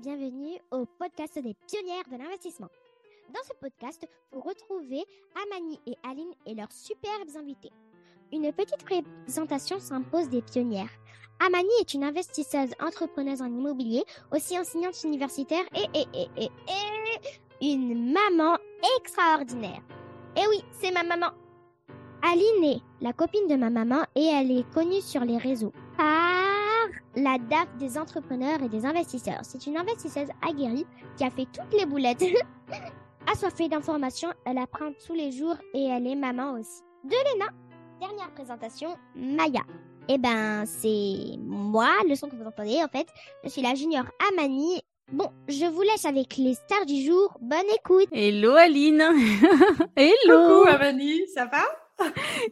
[0.00, 2.68] bienvenue au podcast des pionnières de l'investissement.
[3.32, 5.04] Dans ce podcast, vous retrouvez
[5.46, 7.70] Amani et Aline et leurs superbes invités.
[8.32, 10.90] Une petite présentation s'impose des pionnières.
[11.44, 14.02] Amani est une investisseuse entrepreneuse en immobilier,
[14.32, 16.48] aussi enseignante universitaire et,
[17.62, 18.56] une maman
[18.98, 19.82] extraordinaire.
[20.36, 21.32] Eh oui, c'est ma maman.
[22.22, 26.53] Aline est la copine de ma maman et elle est connue sur les réseaux par
[27.16, 29.40] la DAF des entrepreneurs et des investisseurs.
[29.42, 30.86] C'est une investisseuse aguerrie
[31.16, 32.24] qui a fait toutes les boulettes.
[33.32, 36.82] Assoiffée d'informations, elle apprend tous les jours et elle est maman aussi.
[37.04, 37.46] De Léna,
[38.00, 39.62] dernière présentation, Maya.
[40.08, 43.06] Eh ben, c'est moi, le son que vous entendez en fait.
[43.42, 44.82] Je suis la junior Amani.
[45.12, 47.36] Bon, je vous laisse avec les stars du jour.
[47.40, 48.08] Bonne écoute.
[48.12, 49.02] Hello Aline.
[49.96, 50.64] Hello.
[50.64, 51.62] Coucou Amani, ça va?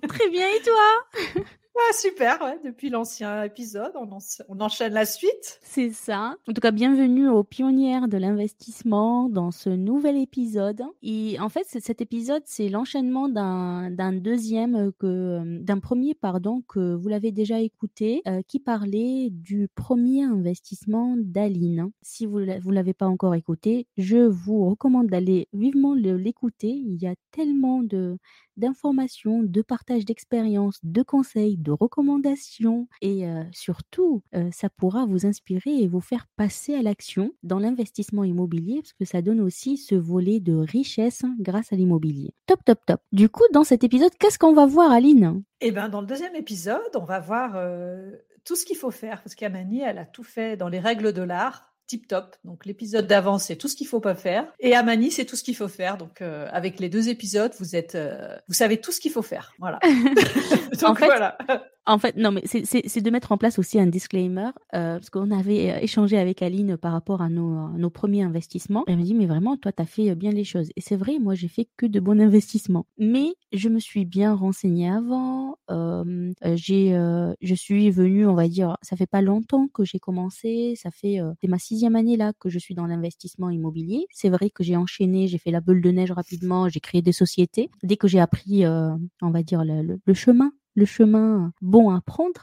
[0.08, 1.42] Très bien et toi?
[1.74, 4.18] ah, super, depuis l'ancien épisode, on, en-
[4.48, 5.58] on enchaîne la suite.
[5.62, 6.36] C'est ça.
[6.48, 10.82] En tout cas, bienvenue aux pionnières de l'investissement dans ce nouvel épisode.
[11.02, 16.94] Et en fait, cet épisode, c'est l'enchaînement d'un deuxième euh, que d'un premier pardon que
[16.94, 21.90] vous l'avez déjà écouté, euh, qui parlait du premier investissement d'Aline.
[22.02, 26.68] Si vous vous l'avez pas encore écouté, je vous recommande d'aller vivement l'écouter.
[26.68, 28.18] Il y a tellement de
[28.58, 35.26] d'informations, de partage d'expériences, de conseils, de recommandations et euh, surtout, euh, ça pourra vous
[35.26, 39.76] inspirer et vous faire passer à l'action dans l'investissement immobilier parce que ça donne aussi
[39.76, 42.34] ce volet de richesse grâce à l'immobilier.
[42.46, 43.00] Top, top, top.
[43.12, 45.42] Du coup, dans cet épisode, qu'est-ce qu'on va voir, Aline?
[45.60, 48.10] Et ben dans le deuxième épisode, on va voir euh,
[48.44, 51.22] tout ce qu'il faut faire parce qu'Amani, elle a tout fait dans les règles de
[51.22, 51.71] l'art.
[51.92, 52.36] Tip top.
[52.42, 54.50] Donc l'épisode d'avant, c'est tout ce qu'il faut pas faire.
[54.60, 55.98] Et Amani, c'est tout ce qu'il faut faire.
[55.98, 59.20] Donc euh, avec les deux épisodes, vous êtes, euh, vous savez tout ce qu'il faut
[59.20, 59.52] faire.
[59.58, 59.78] Voilà.
[60.80, 61.36] Donc En fait, voilà.
[61.84, 65.32] En fait, non, mais c'est- de mettre en place aussi un disclaimer, euh, parce qu'on
[65.32, 68.84] avait échangé avec Aline par rapport à nos, à nos premiers investissements.
[68.86, 70.68] Elle me dit, mais vraiment, toi, tu as fait bien les choses.
[70.76, 72.86] Et c'est vrai, moi, j'ai fait que de bons investissements.
[72.98, 75.56] Mais je me suis bien renseignée avant.
[75.70, 79.98] euh, j'ai, euh, je suis venue, on va dire, ça fait pas longtemps que j'ai
[79.98, 80.74] commencé.
[80.76, 84.06] Ça fait, c'est ma sixième année là que je suis dans l'investissement immobilier.
[84.10, 87.12] C'est vrai que j'ai enchaîné, j'ai fait la boule de neige rapidement, j'ai créé des
[87.12, 87.70] sociétés.
[87.82, 92.42] Dès que j'ai appris, euh, on va dire, le chemin le chemin bon à prendre.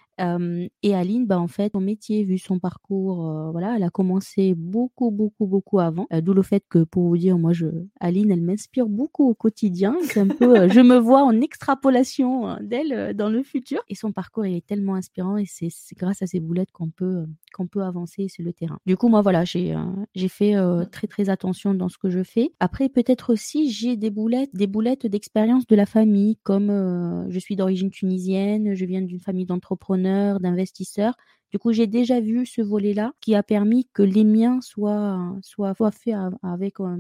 [0.83, 5.11] Et Aline, bah en fait, son métier, vu son parcours, voilà, elle a commencé beaucoup,
[5.11, 6.07] beaucoup, beaucoup avant.
[6.11, 7.67] D'où le fait que, pour vous dire, moi, je,
[8.01, 9.95] Aline, elle m'inspire beaucoup au quotidien.
[10.03, 13.79] C'est un peu, je me vois en extrapolation euh, d'elle dans le futur.
[13.87, 17.25] Et son parcours, il est tellement inspirant et c'est grâce à ces boulettes qu'on peut,
[17.71, 18.77] peut avancer sur le terrain.
[18.85, 19.73] Du coup, moi, voilà, j'ai,
[20.15, 20.55] j'ai fait
[20.91, 22.51] très, très attention dans ce que je fais.
[22.59, 27.55] Après, peut-être aussi, j'ai des boulettes, des boulettes d'expérience de la famille, comme je suis
[27.55, 31.15] d'origine tunisienne, je viens d'une famille d'entrepreneurs, d'investisseurs.
[31.51, 35.73] Du coup, j'ai déjà vu ce volet-là qui a permis que les miens soient, soient,
[35.91, 36.97] faits avec, euh,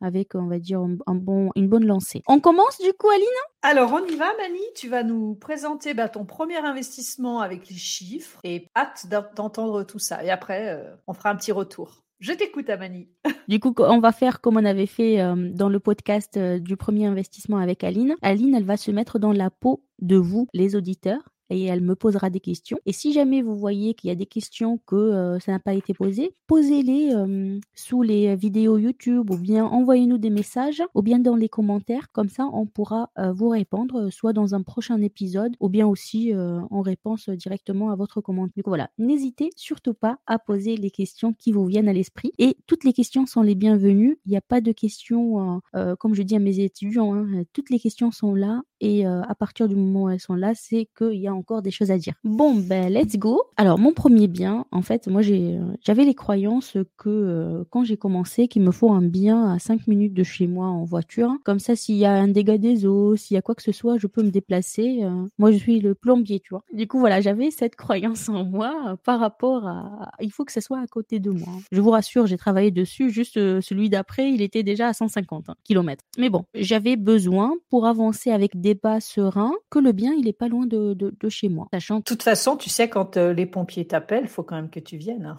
[0.00, 2.22] avec, on va dire, un, bon, une bonne lancée.
[2.26, 3.26] On commence du coup, Aline?
[3.62, 4.60] Alors on y va, Mani.
[4.74, 9.84] Tu vas nous présenter bah, ton premier investissement avec les chiffres et hâte d'en- d'entendre
[9.84, 10.24] tout ça.
[10.24, 12.01] Et après, euh, on fera un petit retour.
[12.22, 13.08] Je t'écoute, Amani.
[13.48, 16.76] Du coup, on va faire comme on avait fait euh, dans le podcast euh, du
[16.76, 18.14] premier investissement avec Aline.
[18.22, 21.31] Aline, elle va se mettre dans la peau de vous, les auditeurs.
[21.52, 22.78] Et elle me posera des questions.
[22.86, 25.74] Et si jamais vous voyez qu'il y a des questions que euh, ça n'a pas
[25.74, 31.18] été posé, posez-les euh, sous les vidéos YouTube ou bien envoyez-nous des messages ou bien
[31.18, 32.10] dans les commentaires.
[32.12, 36.32] Comme ça, on pourra euh, vous répondre, soit dans un prochain épisode ou bien aussi
[36.34, 38.64] en réponse directement à votre commentaire.
[38.64, 42.32] Coup, voilà, n'hésitez surtout pas à poser les questions qui vous viennent à l'esprit.
[42.38, 44.18] Et toutes les questions sont les bienvenues.
[44.24, 45.60] Il n'y a pas de questions,
[45.98, 48.62] comme je dis à mes étudiants, hein, toutes les questions sont là.
[48.80, 51.72] Et à partir du moment où elles sont là, c'est qu'il y a encore des
[51.72, 52.14] choses à dire.
[52.22, 53.42] Bon, ben, let's go.
[53.56, 58.46] Alors, mon premier bien, en fait, moi, j'avais les croyances que euh, quand j'ai commencé,
[58.46, 61.32] qu'il me faut un bien à 5 minutes de chez moi en voiture.
[61.44, 63.72] Comme ça, s'il y a un dégât des eaux, s'il y a quoi que ce
[63.72, 65.00] soit, je peux me déplacer.
[65.02, 66.62] euh, moi, je suis le plombier, tu vois.
[66.72, 70.12] Du coup, voilà, j'avais cette croyance en moi euh, par rapport à...
[70.20, 71.52] Il faut que ce soit à côté de moi.
[71.72, 73.10] Je vous rassure, j'ai travaillé dessus.
[73.10, 76.04] Juste celui d'après, il était déjà à 150 km.
[76.18, 80.32] Mais bon, j'avais besoin pour avancer avec des pas sereins que le bien, il est
[80.32, 80.94] pas loin de
[81.32, 81.68] chez moi.
[81.72, 84.70] Sachant De toute façon, tu sais, quand euh, les pompiers t'appellent, il faut quand même
[84.70, 85.26] que tu viennes.
[85.26, 85.36] hein.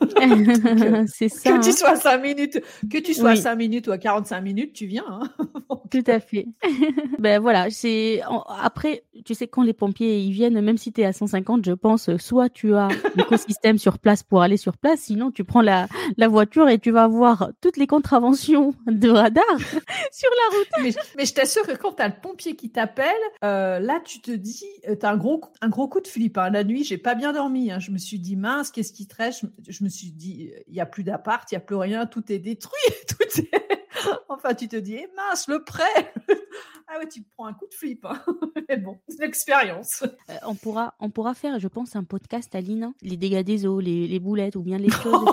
[0.16, 1.52] que c'est ça.
[1.52, 1.72] Que tu hein.
[1.72, 2.60] sois à 5 minutes,
[2.90, 3.38] que tu sois à Oui.
[3.40, 5.04] 5 minutes ou à 45 minutes, tu viens.
[5.08, 5.30] hein.
[5.90, 6.46] Tout à fait.
[7.18, 8.20] ben voilà, c'est
[8.60, 11.72] après tu sais, quand les pompiers ils viennent, même si tu es à 150, je
[11.72, 15.86] pense, soit tu as l'écosystème sur place pour aller sur place, sinon tu prends la,
[16.16, 19.44] la voiture et tu vas voir toutes les contraventions de radar
[20.12, 20.94] sur la route.
[21.16, 23.06] Mais, je t'assure que quand tu as le pompier qui t'appelle,
[23.44, 26.38] euh, là, tu te dis, euh, tu as un gros, un gros coup de flip.
[26.38, 26.50] Hein.
[26.50, 27.70] La nuit, j'ai pas bien dormi.
[27.70, 27.78] Hein.
[27.78, 30.80] Je me suis dit, mince, qu'est-ce qui te reste je, me suis dit, il y
[30.80, 32.74] a plus d'appart, il y a plus rien, tout est détruit.
[33.08, 33.83] Tout est...
[34.28, 36.12] enfin, tu te dis, eh mince, le prêt
[36.86, 38.04] Ah ouais, tu prends un coup de flip.
[38.04, 38.20] Hein.
[38.68, 40.04] Mais bon, c'est l'expérience.
[40.28, 43.80] Euh, on, pourra, on pourra faire, je pense, un podcast, Aline, les dégâts des eaux,
[43.80, 45.24] les, les boulettes ou bien les choses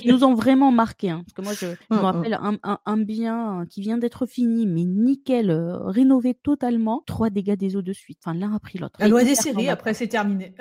[0.00, 1.10] qui, nous ont vraiment marqué.
[1.10, 1.22] Hein.
[1.24, 5.50] Parce que moi, je, me rappelle un, un, bien qui vient d'être fini, mais nickel,
[5.50, 7.02] euh, rénové totalement.
[7.06, 8.18] Trois dégâts des eaux de suite.
[8.24, 8.96] Enfin, l'un après l'autre.
[8.98, 10.54] La loi des séries, après, c'est terminé.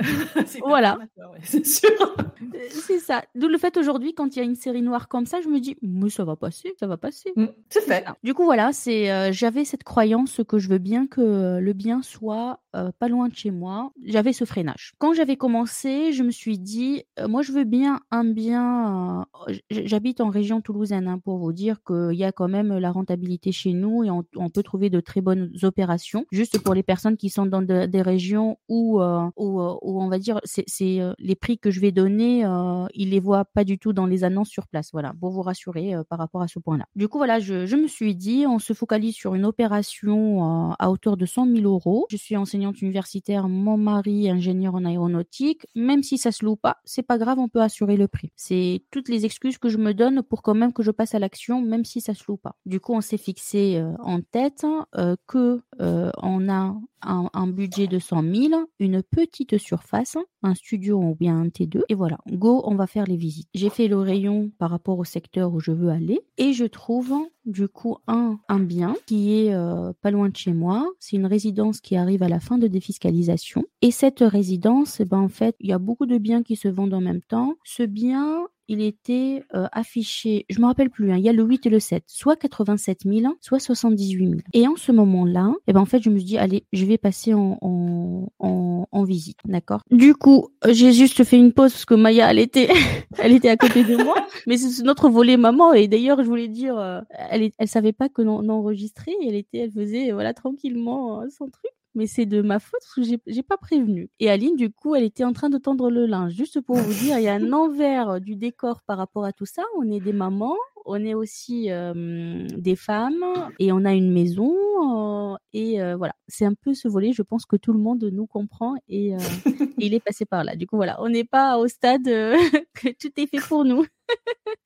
[0.63, 1.00] voilà.
[1.41, 1.89] c'est sûr.
[2.19, 3.23] Euh, c'est ça.
[3.33, 5.59] D'où le fait aujourd'hui, quand il y a une série noire comme ça, je me
[5.59, 7.31] dis, mais ça va passer, ça va passer.
[7.35, 8.05] Mm, c'est fait.
[8.23, 12.59] Du coup, voilà, c'est, j'avais cette croyance que je veux bien que le bien soit
[12.75, 13.92] euh, pas loin de chez moi.
[14.04, 14.94] J'avais ce freinage.
[14.98, 19.25] Quand j'avais commencé, je me suis dit, euh, moi je veux bien un bien.
[19.48, 22.92] Euh, j'habite en région toulousaine hein, pour vous dire qu'il y a quand même la
[22.92, 26.25] rentabilité chez nous et on, peut trouver de très bonnes opérations.
[26.31, 31.00] Juste pour les personnes qui sont dans des régions où, où, on va dire, c'est
[31.18, 32.45] les prix que je vais donner,
[32.94, 34.89] ils les voient pas du tout dans les annonces sur place.
[34.94, 36.86] Voilà, pour vous rassurer par rapport à ce point-là.
[36.95, 40.89] Du coup, voilà, je, je me suis dit, on se focalise sur une opération à
[40.89, 42.06] hauteur de 100 000 euros.
[42.10, 45.65] Je suis enseignante universitaire, mon mari ingénieur en aéronautique.
[45.75, 48.31] Même si ça se loue pas, c'est pas grave, on peut assurer le prix.
[48.35, 51.19] C'est toutes les excuses que je me donne pour quand même que je passe à
[51.19, 52.56] l'action, même si ça se loue pas.
[52.65, 54.65] Du coup, on s'est fixé euh, en tête
[54.97, 61.00] euh, que euh, on a un, budget de 100 000, une petite surface, un studio
[61.00, 63.47] ou bien un T2, et voilà, go, on va faire les visites.
[63.53, 67.13] J'ai fait le rayon par rapport au secteur où je veux aller, et je trouve
[67.45, 70.86] du coup un, un bien qui est euh, pas loin de chez moi.
[71.00, 73.63] C'est une résidence qui arrive à la fin de défiscalisation.
[73.81, 76.68] Et cette résidence, eh ben, en fait, il y a beaucoup de biens qui se
[76.68, 77.56] vendent en même temps.
[77.63, 81.44] Ce bien, il était euh, affiché, je me rappelle plus, hein, il y a le
[81.44, 84.39] 8 et le 7, soit 87 000, soit 78 000.
[84.53, 86.97] Et en ce moment-là, eh ben en fait, je me suis dit, allez, je vais
[86.97, 89.81] passer en, en, en, visite, d'accord?
[89.91, 92.69] Du coup, j'ai juste fait une pause parce que Maya, elle était,
[93.19, 94.15] elle était à côté de moi,
[94.47, 95.73] mais c'est notre volet maman.
[95.73, 99.59] Et d'ailleurs, je voulais dire, euh, elle, elle savait pas que l'on enregistrait, elle était,
[99.59, 103.19] elle faisait, voilà, tranquillement euh, son truc mais c'est de ma faute parce que j'ai,
[103.25, 104.09] j'ai pas prévenu.
[104.19, 106.33] Et Aline, du coup, elle était en train de tendre le linge.
[106.33, 109.45] Juste pour vous dire, il y a un envers du décor par rapport à tout
[109.45, 109.63] ça.
[109.77, 113.25] On est des mamans, on est aussi euh, des femmes
[113.59, 114.53] et on a une maison.
[114.83, 117.13] Euh, et euh, voilà, c'est un peu ce volet.
[117.13, 119.15] Je pense que tout le monde nous comprend et, et
[119.77, 120.56] il est passé par là.
[120.56, 122.03] Du coup, voilà, on n'est pas au stade
[122.74, 123.86] que tout est fait pour nous.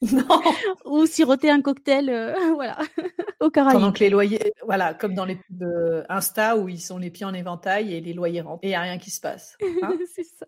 [0.02, 0.24] Non.
[0.86, 2.78] Ou siroter un cocktail, euh, voilà,
[3.42, 3.80] au Caraïbes.
[3.80, 7.10] Pendant que les loyers, voilà, comme dans les pubs euh, Insta où ils sont les
[7.10, 8.64] pieds en éventail et les loyers rentrent.
[8.64, 9.58] Et il n'y a rien qui se passe.
[9.82, 9.94] Hein.
[10.14, 10.46] c'est ça.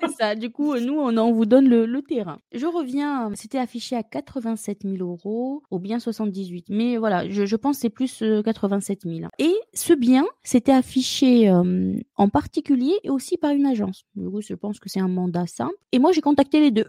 [0.00, 0.34] c'est ça.
[0.34, 2.38] Du coup, nous, on, on vous donne le, terrain.
[2.52, 6.66] Je reviens, c'était affiché à 87 000 euros ou bien 78.
[6.68, 9.30] Mais voilà, je, pense que c'est plus 87 euh, 000.
[9.38, 14.04] Et ce bien, c'était affiché en particulier et aussi par une agence.
[14.14, 15.74] Du coup, je pense que c'est un mandat simple.
[15.92, 16.86] Et moi, j'ai contacté les deux.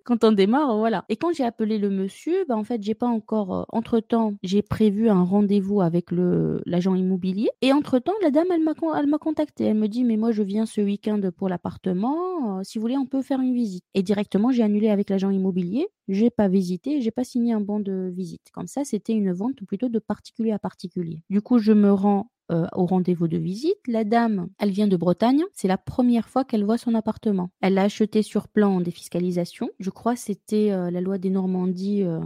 [0.04, 1.04] quand on démarre, voilà.
[1.08, 3.54] Et quand j'ai appelé le monsieur, bah, en fait, j'ai pas encore.
[3.54, 7.50] Euh, entre temps, j'ai prévu un rendez-vous avec le l'agent immobilier.
[7.62, 9.64] Et entre temps, la dame, elle m'a elle m'a contacté.
[9.64, 12.58] Elle me dit, mais moi, je viens ce week-end pour l'appartement.
[12.58, 13.84] Euh, si vous voulez, on peut faire une visite.
[13.94, 15.88] Et directement, j'ai annulé avec l'agent immobilier.
[16.08, 18.42] J'ai pas visité, j'ai pas signé un bon de visite.
[18.52, 21.22] Comme ça, c'était une vente plutôt de particulier à particulier.
[21.30, 23.78] Du coup, je me rends euh, au rendez-vous de visite.
[23.88, 25.42] La dame, elle vient de Bretagne.
[25.52, 27.50] C'est la première fois qu'elle voit son appartement.
[27.60, 29.68] Elle l'a acheté sur plan en défiscalisation.
[29.80, 32.20] Je crois c'était euh, la loi des Normandies euh,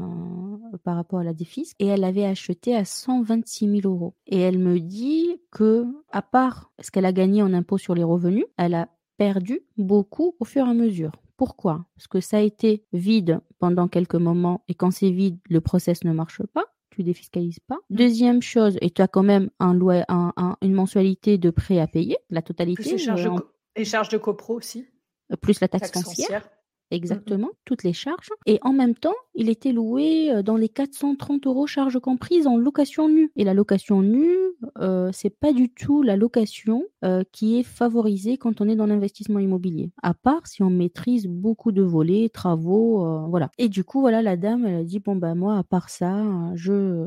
[0.84, 1.76] par rapport à la défisque.
[1.78, 4.14] Et elle l'avait acheté à 126 000 euros.
[4.26, 8.04] Et elle me dit que, à part ce qu'elle a gagné en impôt sur les
[8.04, 11.12] revenus, elle a perdu beaucoup au fur et à mesure.
[11.36, 11.86] Pourquoi?
[11.96, 16.04] Parce que ça a été vide pendant quelques moments et quand c'est vide, le process
[16.04, 17.76] ne marche pas tu défiscalises pas.
[17.90, 17.96] Mmh.
[17.96, 19.78] Deuxième chose, et tu as quand même un,
[20.08, 22.82] un, une mensualité de prêt à payer, la totalité.
[22.82, 23.28] Plus les charges,
[23.76, 24.86] de, charges de copro aussi.
[25.32, 26.48] Euh, plus la taxe, foncière.
[26.90, 28.30] Exactement, mmh toutes les charges.
[28.46, 33.08] Et en même temps, il était loué dans les 430 euros charges comprises en location
[33.08, 33.30] nue.
[33.36, 34.34] Et la location nue,
[34.78, 38.86] euh, c'est pas du tout la location euh, qui est favorisée quand on est dans
[38.86, 39.90] l'investissement immobilier.
[40.02, 43.50] À part si on maîtrise beaucoup de volets, travaux, euh, voilà.
[43.58, 46.24] Et du coup, voilà, la dame, elle a dit bon bah moi, à part ça,
[46.54, 47.06] je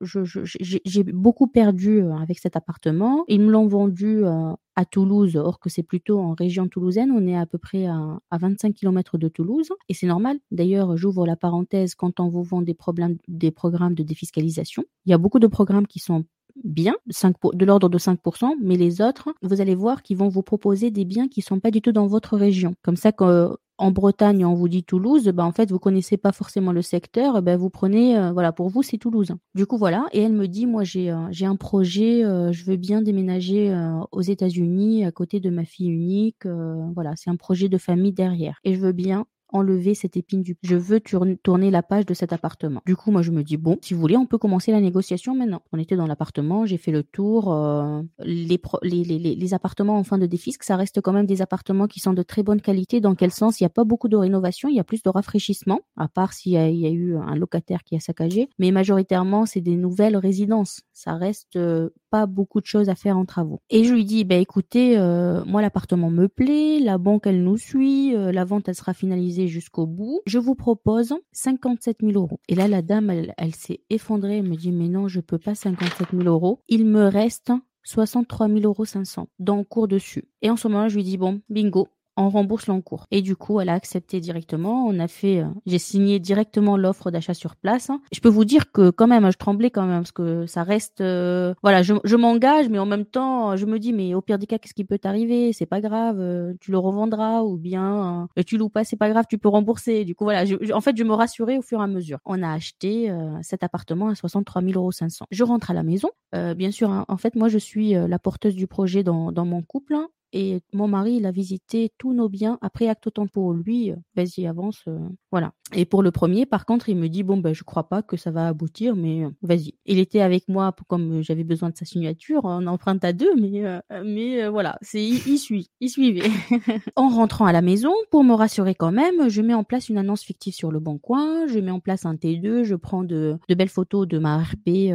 [0.00, 3.24] j'ai beaucoup perdu avec cet appartement.
[3.28, 7.10] Ils me l'ont vendu à Toulouse, or que c'est plutôt en région toulousaine.
[7.10, 9.70] On est à peu près à, à 25 km de Toulouse.
[9.88, 10.38] Et c'est normal.
[10.52, 14.84] D'ailleurs, j'ouvre la parenthèse quand on vous vend des programmes de défiscalisation.
[15.04, 16.24] Il y a beaucoup de programmes qui sont
[16.64, 20.42] bien, 5 de l'ordre de 5%, mais les autres, vous allez voir qu'ils vont vous
[20.42, 22.74] proposer des biens qui sont pas du tout dans votre région.
[22.82, 26.32] Comme ça, quand en Bretagne, on vous dit Toulouse, ben en fait, vous connaissez pas
[26.32, 29.32] forcément le secteur, ben vous prenez, euh, voilà, pour vous, c'est Toulouse.
[29.54, 30.06] Du coup, voilà.
[30.12, 33.72] Et elle me dit, moi, j'ai euh, un projet, euh, je veux bien déménager
[34.10, 36.46] aux États-Unis à côté de ma fille unique.
[36.94, 38.58] voilà, c'est un projet de famille derrière.
[38.64, 42.32] Et je veux bien enlever cette épine du je veux tourner la page de cet
[42.32, 42.82] appartement.
[42.86, 45.34] Du coup, moi je me dis bon, si vous voulez, on peut commencer la négociation
[45.34, 45.62] maintenant.
[45.72, 50.04] On était dans l'appartement, j'ai fait le tour euh, les, les, les, les, appartements en
[50.04, 53.00] fin de défisque, ça reste quand même des appartements qui sont de très bonne qualité
[53.00, 53.60] dans quel sens?
[53.60, 56.32] Il n'y a pas beaucoup de rénovation, il y a plus de rafraîchissement à part
[56.32, 60.16] s'il y, y, a eu un locataire qui a saccagé, mais majoritairement c'est des nouvelles
[60.16, 60.82] résidences.
[60.92, 63.60] Ça reste euh, pas beaucoup de choses à faire en travaux.
[63.70, 67.56] Et je lui dis bah écoutez, euh, moi l'appartement me plaît, la banque elle nous
[67.56, 70.20] suit, la vente elle sera finalisée jusqu'au bout.
[70.26, 72.40] Je vous propose 57 000 euros.
[72.48, 74.38] Et là, la dame, elle, s'est effondrée.
[74.38, 76.62] Elle me dit, mais non, je peux pas 57 000 euros.
[76.68, 77.52] Il me reste
[77.84, 80.28] 63 000 euros 500 dans cours dessus.
[80.42, 83.06] Et en ce moment-là, je lui dis, bon, bingo, on rembourse l'encours.
[83.10, 84.86] Et du coup, elle a accepté directement.
[84.86, 87.90] On a fait, euh, j'ai signé directement l'offre d'achat sur place.
[88.12, 91.00] Je peux vous dire que quand même, je tremblais quand même parce que ça reste,
[91.00, 94.46] euh, voilà, je, m'engage, mais en même temps, je me dis, mais au pire des
[94.46, 95.52] cas, qu'est-ce qui peut t'arriver?
[95.52, 99.26] C'est pas grave, euh, tu le revendras ou bien tu loues pas, c'est pas grave,
[99.28, 100.04] tu peux rembourser.
[100.04, 100.44] Du coup, voilà,
[100.74, 102.18] en fait, je me rassurais au fur et à mesure.
[102.24, 105.26] On a acheté cet appartement à 63 000 euros 500.
[105.30, 106.10] Je rentre à la maison.
[106.32, 109.62] bien sûr, hein, en fait, moi, je suis la porteuse du projet dans, dans mon
[109.62, 109.96] couple.
[110.32, 113.90] Et mon mari, il a visité tous nos biens après acte pour lui.
[113.90, 114.82] Euh, vas-y, avance.
[114.86, 114.98] Euh,
[115.30, 115.52] voilà.
[115.74, 118.16] Et pour le premier, par contre, il me dit bon ben je crois pas que
[118.16, 119.74] ça va aboutir, mais euh, vas-y.
[119.86, 122.42] Il était avec moi comme j'avais besoin de sa signature.
[122.44, 123.62] On emprunte à deux, mais
[124.04, 126.28] mais voilà, c'est il, suit, il suivait.
[126.96, 129.98] en rentrant à la maison, pour me rassurer quand même, je mets en place une
[129.98, 131.46] annonce fictive sur le bon coin.
[131.46, 132.64] Je mets en place un T2.
[132.64, 134.92] Je prends de, de belles photos de ma RP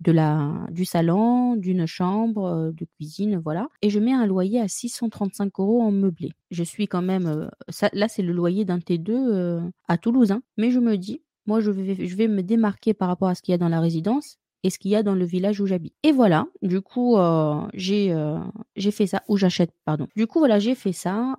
[0.00, 3.68] de la du salon, d'une chambre, euh, de cuisine, voilà.
[3.82, 6.32] Et je mets un loyer à 635 euros en meublé.
[6.50, 7.48] Je suis quand même, euh,
[7.92, 10.42] là c'est le loyer d'un T2 euh, à Toulouse, hein.
[10.56, 13.42] mais je me dis, moi je vais, je vais me démarquer par rapport à ce
[13.42, 15.66] qu'il y a dans la résidence et ce qu'il y a dans le village où
[15.66, 15.94] j'habite.
[16.02, 17.16] Et voilà, du coup
[17.74, 18.12] j'ai
[18.74, 20.08] j'ai fait ça, où j'achète, pardon.
[20.16, 21.36] Du coup voilà, j'ai fait ça.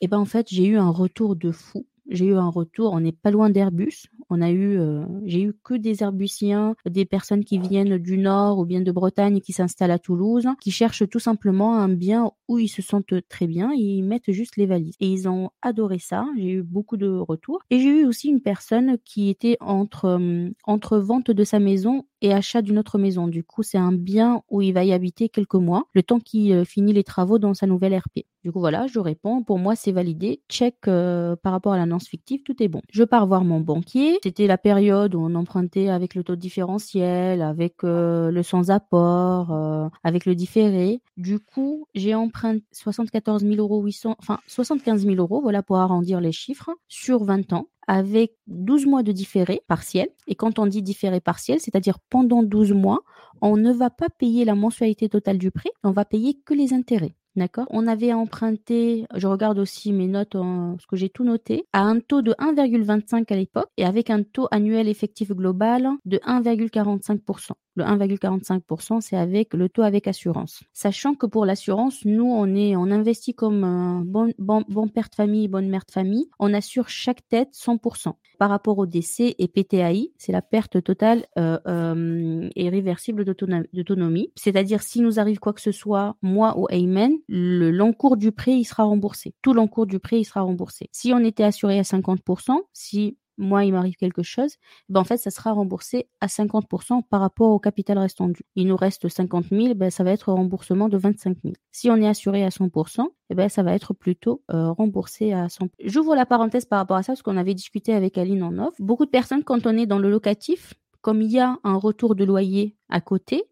[0.00, 2.92] et ben en fait j'ai eu un retour de fou j'ai eu un retour.
[2.92, 4.06] On n'est pas loin d'Airbus.
[4.36, 8.58] On a eu, euh, j'ai eu que des Airbusiens, des personnes qui viennent du Nord
[8.58, 12.58] ou bien de Bretagne qui s'installent à Toulouse, qui cherchent tout simplement un bien où
[12.58, 13.70] ils se sentent très bien.
[13.72, 16.26] Ils mettent juste les valises et ils ont adoré ça.
[16.36, 20.50] J'ai eu beaucoup de retours et j'ai eu aussi une personne qui était entre euh,
[20.64, 23.28] entre vente de sa maison et achat d'une autre maison.
[23.28, 26.50] Du coup, c'est un bien où il va y habiter quelques mois, le temps qu'il
[26.52, 28.24] euh, finit les travaux dans sa nouvelle RP.
[28.42, 29.44] Du coup, voilà, je réponds.
[29.44, 30.42] Pour moi, c'est validé.
[30.50, 32.82] Check par rapport à l'annonce fictive, tout est bon.
[32.90, 34.18] Je pars voir mon banquier.
[34.24, 39.52] C'était la période où on empruntait avec le taux différentiel, avec euh, le sans apport,
[39.52, 41.02] euh, avec le différé.
[41.18, 46.22] Du coup, j'ai emprunté 74 000 euros 800, enfin 75 000 euros, voilà pour arrondir
[46.22, 50.08] les chiffres, sur 20 ans avec 12 mois de différé partiel.
[50.26, 53.00] Et quand on dit différé partiel, c'est-à-dire pendant 12 mois,
[53.42, 56.72] on ne va pas payer la mensualité totale du prêt, on va payer que les
[56.72, 57.14] intérêts.
[57.36, 61.66] D'accord On avait emprunté, je regarde aussi mes notes, en, parce que j'ai tout noté,
[61.72, 66.18] à un taux de 1,25 à l'époque et avec un taux annuel effectif global de
[66.18, 67.54] 1,45%.
[67.76, 70.62] Le 1,45%, c'est avec le taux avec assurance.
[70.72, 75.08] Sachant que pour l'assurance, nous, on est, on investit comme un bon, bon, bon père
[75.10, 76.28] de famille, bonne mère de famille.
[76.38, 78.14] On assure chaque tête 100%.
[78.38, 84.32] Par rapport au décès et PTAI, c'est la perte totale euh, euh, et réversible d'autonomie.
[84.36, 88.64] C'est-à-dire, si nous arrive quoi que ce soit, moi ou Ayman, l'encours du prêt, il
[88.64, 89.34] sera remboursé.
[89.42, 90.88] Tout l'encours du prêt, il sera remboursé.
[90.92, 94.56] Si on était assuré à 50%, si moi, il m'arrive quelque chose,
[94.88, 98.42] ben en fait, ça sera remboursé à 50% par rapport au capital restant dû.
[98.54, 101.54] Il nous reste 50 000, ben, ça va être remboursement de 25 000.
[101.72, 105.46] Si on est assuré à 100%, eh ben, ça va être plutôt euh, remboursé à
[105.46, 105.70] 100%.
[105.84, 108.74] J'ouvre la parenthèse par rapport à ça, parce qu'on avait discuté avec Aline en off.
[108.80, 112.14] Beaucoup de personnes, quand on est dans le locatif, comme il y a un retour
[112.14, 113.44] de loyer à côté,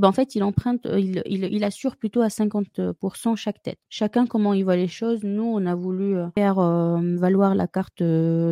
[0.00, 3.78] ben en fait, il emprunte, euh, il, il, assure plutôt à 50% chaque tête.
[3.90, 5.22] Chacun comment il voit les choses.
[5.24, 8.02] Nous, on a voulu euh, faire euh, valoir la carte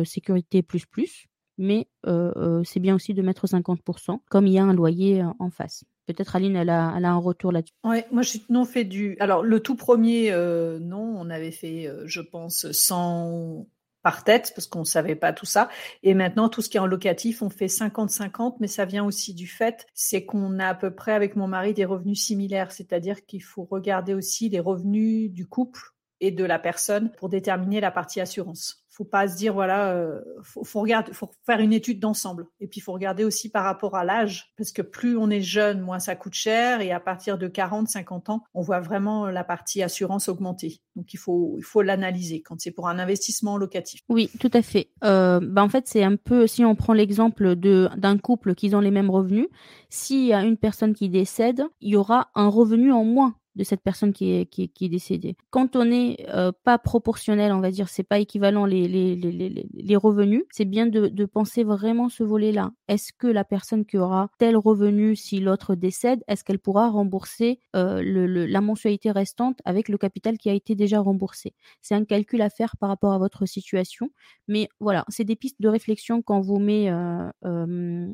[0.05, 1.25] sécurité plus plus,
[1.57, 5.85] mais c'est bien aussi de mettre 50%, comme il y a un loyer en face.
[6.05, 7.73] Peut-être Aline, elle a, elle a, un retour là-dessus.
[7.83, 9.17] Ouais, moi je non fait du.
[9.19, 10.31] Alors le tout premier,
[10.79, 13.65] non, on avait fait, je pense, 100
[14.01, 15.69] par tête parce qu'on ne savait pas tout ça.
[16.03, 19.33] Et maintenant, tout ce qui est en locatif, on fait 50-50, mais ça vient aussi
[19.33, 23.25] du fait, c'est qu'on a à peu près avec mon mari des revenus similaires, c'est-à-dire
[23.25, 25.81] qu'il faut regarder aussi les revenus du couple
[26.21, 30.19] et de la personne pour déterminer la partie assurance faut pas se dire voilà, euh,
[30.43, 32.47] faut, regarder, faut faire une étude d'ensemble.
[32.59, 35.79] Et puis faut regarder aussi par rapport à l'âge, parce que plus on est jeune,
[35.79, 36.81] moins ça coûte cher.
[36.81, 40.81] Et à partir de 40, 50 ans, on voit vraiment la partie assurance augmenter.
[40.97, 44.01] Donc il faut il faut l'analyser quand c'est pour un investissement locatif.
[44.09, 44.89] Oui, tout à fait.
[45.05, 48.75] Euh, bah en fait c'est un peu si on prend l'exemple de d'un couple qui
[48.75, 49.47] ont les mêmes revenus,
[49.89, 53.65] s'il y a une personne qui décède, il y aura un revenu en moins de
[53.65, 55.35] cette personne qui est, décédée.
[55.49, 60.63] Quand on n'est euh, pas proportionnel, on va dire, c'est pas équivalent les, revenus, c'est
[60.65, 62.71] bien de, penser vraiment ce volet-là.
[62.87, 67.59] Est-ce que la personne qui aura tel revenu si l'autre décède, est-ce qu'elle pourra rembourser
[67.75, 68.01] euh,
[68.47, 71.53] la mensualité restante avec le capital qui a été déjà remboursé?
[71.81, 74.09] C'est un calcul à faire par rapport à votre situation,
[74.47, 78.07] mais voilà, c'est des pistes de réflexion quand vous met euh, euh,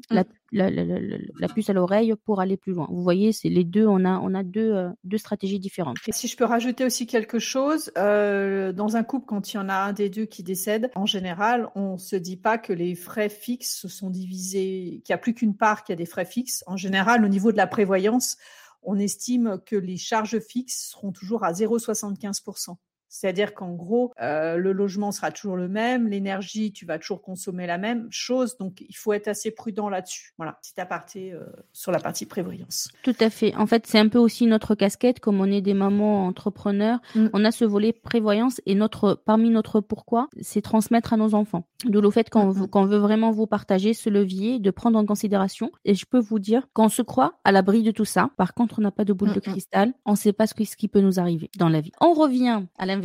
[0.56, 2.88] la, puce à l'oreille pour aller plus loin.
[2.90, 5.98] Vous voyez, c'est les deux, on a, euh, deux stratégies différentes.
[6.12, 9.70] Si je peux rajouter aussi quelque chose, euh, dans un couple, quand il y en
[9.70, 13.30] a un des deux qui décède, en général, on se dit pas que les frais
[13.30, 16.64] fixes sont divisés, qu'il n'y a plus qu'une part qui a des frais fixes.
[16.68, 18.38] En général, au niveau de la prévoyance,
[18.84, 22.76] on estime que les charges fixes seront toujours à 0,75%.
[23.16, 27.66] C'est-à-dire qu'en gros, euh, le logement sera toujours le même, l'énergie, tu vas toujours consommer
[27.66, 28.58] la même chose.
[28.58, 30.34] Donc, il faut être assez prudent là-dessus.
[30.38, 32.90] Voilà, petit aparté euh, sur la partie prévoyance.
[33.04, 33.56] Tout à fait.
[33.56, 37.28] En fait, c'est un peu aussi notre casquette, comme on est des mamans entrepreneurs, mm.
[37.32, 41.66] on a ce volet prévoyance et notre, parmi notre pourquoi, c'est transmettre à nos enfants.
[41.86, 45.72] D'où le fait qu'on veut vraiment vous partager ce levier, de prendre en considération.
[45.86, 48.32] Et je peux vous dire qu'on se croit à l'abri de tout ça.
[48.36, 49.94] Par contre, on n'a pas de boule de cristal.
[50.06, 51.92] On ne sait pas ce qui peut nous arriver dans la vie.
[52.02, 53.05] On revient à l'inverse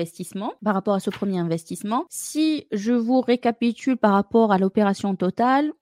[0.65, 2.05] par rapport à ce premier investissement.
[2.09, 5.73] Si je vous récapitule par rapport à l'opération totale,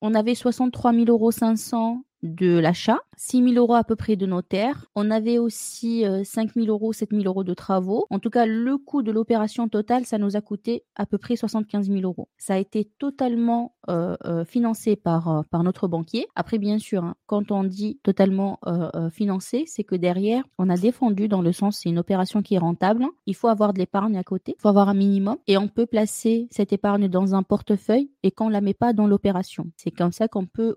[0.00, 0.92] on avait 63
[1.32, 4.86] 500 euros de l'achat, 6 000 euros à peu près de notaire.
[4.94, 8.06] On avait aussi euh, 5 000 euros, 7 000 euros de travaux.
[8.10, 11.36] En tout cas, le coût de l'opération totale, ça nous a coûté à peu près
[11.36, 12.28] 75 000 euros.
[12.36, 16.26] Ça a été totalement euh, euh, financé par, euh, par notre banquier.
[16.34, 20.68] Après, bien sûr, hein, quand on dit totalement euh, euh, financé, c'est que derrière, on
[20.68, 23.06] a défendu dans le sens c'est une opération qui est rentable.
[23.26, 25.86] Il faut avoir de l'épargne à côté, il faut avoir un minimum et on peut
[25.86, 29.70] placer cette épargne dans un portefeuille et qu'on la met pas dans l'opération.
[29.76, 30.76] C'est comme ça qu'on peut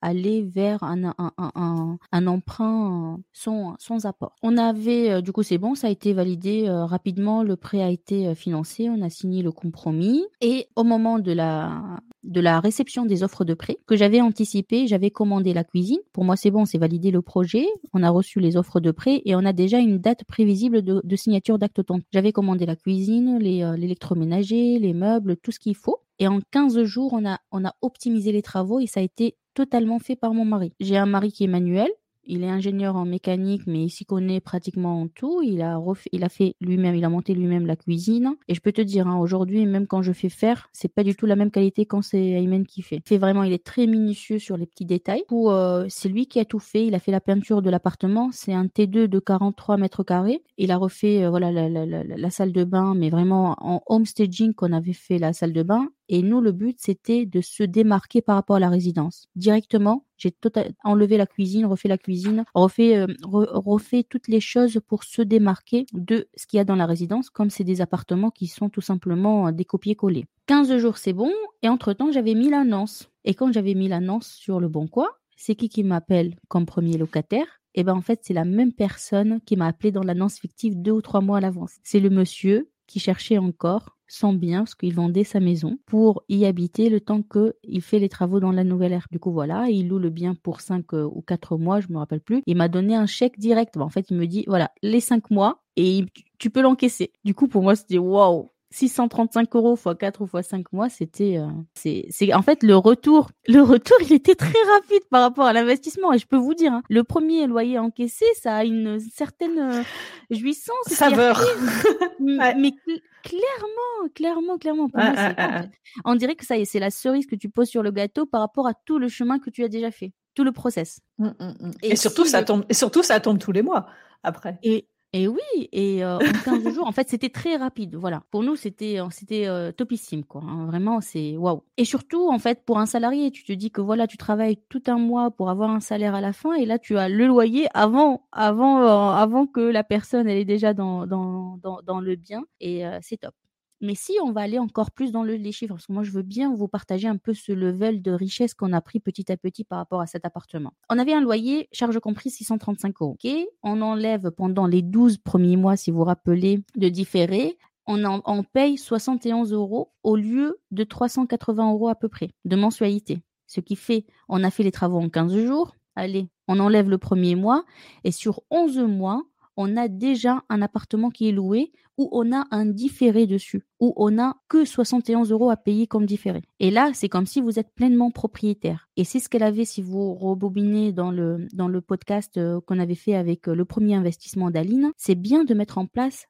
[0.00, 4.36] aller vers un, un, un, un emprunt sans, sans apport.
[4.42, 8.34] On avait, du coup, c'est bon, ça a été validé rapidement, le prêt a été
[8.34, 13.54] financé, on a signé le compromis et au moment de la réception des offres de
[13.54, 15.98] prêt que j'avais anticipé, j'avais commandé la cuisine.
[16.12, 17.66] Pour moi, c'est bon, c'est validé le projet.
[17.92, 21.16] On a reçu les offres de prêt et on a déjà une date prévisible de,
[21.16, 22.00] signature d'acte temps.
[22.12, 25.98] J'avais commandé la cuisine, l'électroménager, les, les meubles, tout ce qu'il faut.
[26.18, 30.16] Et en 15 jours, on a optimisé les travaux et ça a été totalement fait
[30.16, 30.72] par mon mari.
[30.80, 31.90] J'ai un mari qui est manuel,
[32.24, 35.42] il est ingénieur en mécanique, mais il s'y connaît pratiquement en tout.
[35.42, 38.36] Il a, refait, il a fait lui-même, il a monté lui-même la cuisine.
[38.46, 41.16] Et je peux te dire, hein, aujourd'hui, même quand je fais faire, c'est pas du
[41.16, 43.00] tout la même qualité quand c'est Ayman qui fait.
[43.06, 45.24] C'est vraiment, il est très minutieux sur les petits détails.
[45.32, 46.86] Euh, c'est lui qui a tout fait.
[46.86, 48.30] Il a fait la peinture de l'appartement.
[48.32, 50.42] C'est un T2 de 43 mètres carrés.
[50.58, 54.54] Il a refait, euh, voilà, la, la, salle de bain, mais vraiment en home staging
[54.54, 55.88] qu'on avait fait la salle de bain.
[56.12, 59.28] Et nous, le but, c'était de se démarquer par rapport à la résidence.
[59.36, 64.40] Directement, j'ai tota-, enlevé la cuisine, refait la cuisine, refait, euh, re, refait toutes les
[64.40, 67.80] choses pour se démarquer de ce qu'il y a dans la résidence, comme c'est des
[67.80, 70.26] appartements qui sont tout simplement euh, des copier-coller.
[70.46, 71.30] 15 jours, c'est bon.
[71.62, 73.08] Et entre-temps, j'avais mis l'annonce.
[73.24, 76.98] Et quand j'avais mis l'annonce sur le bon coin, c'est qui qui m'appelle comme premier
[76.98, 77.46] locataire?
[77.76, 80.90] Eh ben en fait, c'est la même personne qui m'a appelé dans l'annonce fictive deux
[80.90, 81.76] ou trois mois à l'avance.
[81.84, 86.44] C'est le monsieur qui cherchait encore son bien, parce qu'il vendait sa maison, pour y
[86.44, 89.06] habiter le temps qu'il fait les travaux dans la nouvelle ère.
[89.12, 91.98] Du coup, voilà, il loue le bien pour 5 euh, ou 4 mois, je me
[91.98, 92.42] rappelle plus.
[92.46, 93.76] Il m'a donné un chèque direct.
[93.76, 96.04] en fait, il me dit, voilà, les 5 mois, et
[96.38, 97.12] tu peux l'encaisser.
[97.24, 101.38] Du coup, pour moi, c'était waouh 635 euros fois 4 ou fois 5 mois, c'était,
[101.38, 105.46] euh, c'est, c'est, en fait, le retour, le retour, il était très rapide par rapport
[105.46, 106.12] à l'investissement.
[106.12, 109.82] Et je peux vous dire, hein, le premier loyer encaissé, ça a une certaine euh,
[110.30, 110.76] jouissance.
[110.86, 111.42] Saveur.
[112.20, 115.62] mais, mais cl- clairement, clairement, clairement, pour moi, c'est, ah,
[116.04, 118.24] on dirait que ça y est, c'est la cerise que tu poses sur le gâteau
[118.24, 121.00] par rapport à tout le chemin que tu as déjà fait, tout le process.
[121.18, 121.70] Mmh, mmh, mmh.
[121.82, 122.46] Et, et, surtout, si ça le...
[122.46, 123.86] tombe, et surtout, ça tombe tous les mois
[124.22, 124.58] après.
[124.62, 127.96] Et, et oui, et euh, en 15 jours, en fait, c'était très rapide.
[127.96, 128.22] Voilà.
[128.30, 130.42] Pour nous, c'était c'était euh, topissime, quoi.
[130.44, 130.66] Hein.
[130.66, 131.64] Vraiment, c'est waouh.
[131.76, 134.82] Et surtout, en fait, pour un salarié, tu te dis que voilà, tu travailles tout
[134.86, 137.66] un mois pour avoir un salaire à la fin, et là, tu as le loyer
[137.74, 142.14] avant avant euh, avant que la personne elle est déjà dans dans dans, dans le
[142.14, 143.34] bien, et euh, c'est top.
[143.80, 146.10] Mais si on va aller encore plus dans le, les chiffres, parce que moi je
[146.10, 149.36] veux bien vous partager un peu ce level de richesse qu'on a pris petit à
[149.36, 150.72] petit par rapport à cet appartement.
[150.90, 153.16] On avait un loyer, charge comprise 635 euros.
[153.62, 158.22] On enlève pendant les 12 premiers mois, si vous vous rappelez, de différé, on, en,
[158.26, 163.22] on paye 71 euros au lieu de 380 euros à peu près de mensualité.
[163.46, 165.74] Ce qui fait, on a fait les travaux en 15 jours.
[165.96, 167.64] Allez, on enlève le premier mois.
[168.04, 169.24] Et sur 11 mois,
[169.56, 173.92] on a déjà un appartement qui est loué où on a un différé dessus, où
[173.94, 176.40] on a que 71 euros à payer comme différé.
[176.58, 178.88] Et là, c'est comme si vous êtes pleinement propriétaire.
[178.96, 183.14] Et c'est ce qu'elle avait, si vous rebobinez dans le, podcast euh, qu'on avait fait
[183.14, 186.26] avec euh, le premier investissement d'Aline, c'est bien de mettre en place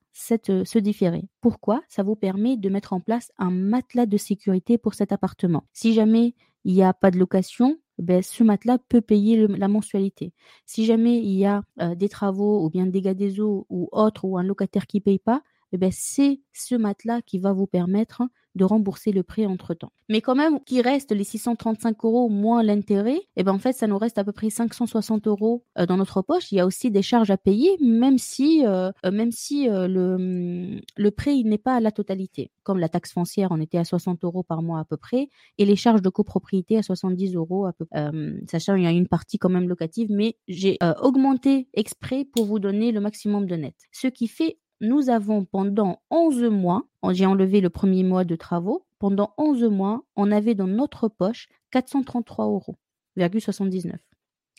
[0.48, 1.28] euh, ce différé.
[1.40, 1.84] Pourquoi?
[1.88, 5.62] Ça vous permet de mettre en place un matelas de sécurité pour cet appartement.
[5.72, 10.32] Si jamais il n'y a pas de location, ben, ce matelas peut payer la mensualité.
[10.66, 11.62] Si jamais il y a
[11.94, 15.18] des travaux ou bien des dégâts des eaux ou autre ou un locataire qui paye
[15.18, 18.22] pas, eh ben, c'est ce matelas qui va vous permettre
[18.56, 19.92] de rembourser le prêt entre-temps.
[20.08, 23.86] Mais quand même, qu'il reste les 635 euros moins l'intérêt, eh ben en fait, ça
[23.86, 26.50] nous reste à peu près 560 euros euh, dans notre poche.
[26.50, 30.18] Il y a aussi des charges à payer, même si, euh, euh, même si le,
[30.18, 32.50] mm, le prêt n'est pas à la totalité.
[32.64, 35.28] Comme la taxe foncière, on était à 60 euros par mois à peu près,
[35.58, 38.10] et les charges de copropriété à 70 euros à peu près.
[38.50, 42.58] sachant qu'il y a une partie quand même locative, mais j'ai augmenté exprès pour vous
[42.58, 43.74] donner le maximum de net.
[43.92, 48.86] Ce qui fait nous avons pendant 11 mois, j'ai enlevé le premier mois de travaux,
[48.98, 52.76] pendant 11 mois, on avait dans notre poche 433 euros,
[53.16, 54.00] 79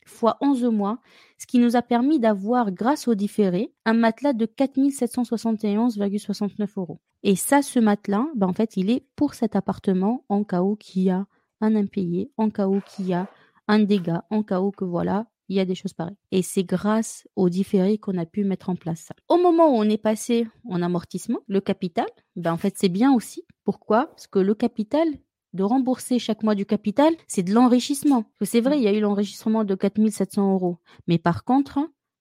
[0.05, 0.99] fois 11 mois,
[1.37, 6.99] ce qui nous a permis d'avoir, grâce au différé, un matelas de 4771,69 euros.
[7.23, 10.77] Et ça, ce matelas, ben en fait, il est pour cet appartement en cas où
[10.95, 11.25] il y a
[11.61, 13.27] un impayé, en cas où il y a
[13.67, 16.15] un dégât, en cas où que voilà, il y a des choses pareilles.
[16.31, 19.15] Et c'est grâce au différé qu'on a pu mettre en place ça.
[19.27, 23.13] Au moment où on est passé en amortissement, le capital, ben en fait c'est bien
[23.13, 23.43] aussi.
[23.65, 24.07] Pourquoi?
[24.07, 25.07] Parce que le capital,
[25.53, 28.23] de rembourser chaque mois du capital, c'est de l'enrichissement.
[28.41, 30.77] C'est vrai, il y a eu l'enrichissement de 4700 euros.
[31.07, 31.79] Mais par contre,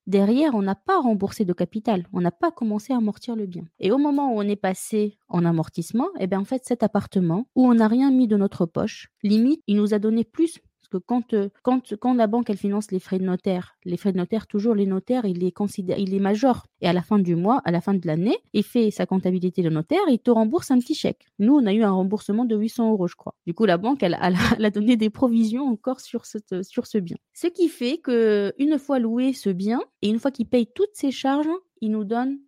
[0.08, 2.08] derrière, on n'a pas remboursé de capital.
[2.12, 3.62] On n'a pas commencé à amortir le bien.
[3.78, 7.46] Et au moment où on est passé en amortissement, eh bien, en fait, cet appartement,
[7.54, 10.58] où on n'a rien mis de notre poche, limite, il nous a donné plus
[10.90, 14.18] que quand, euh, quand, la banque elle finance les frais de notaire, les frais de
[14.18, 16.66] notaire, toujours les notaires, il les considère, il les majore.
[16.80, 19.62] Et à la fin du mois, à la fin de l'année, il fait sa comptabilité
[19.62, 21.26] de notaire, il te rembourse un petit chèque.
[21.38, 23.34] Nous, on a eu un remboursement de 800 euros, je crois.
[23.46, 27.16] Du coup, la banque, elle, a donné des provisions encore sur, ce bien.
[27.32, 30.94] Ce qui fait que une fois loué ce bien et une fois qu'il paye toutes
[30.94, 31.48] ses charges,
[31.80, 32.38] il nous donne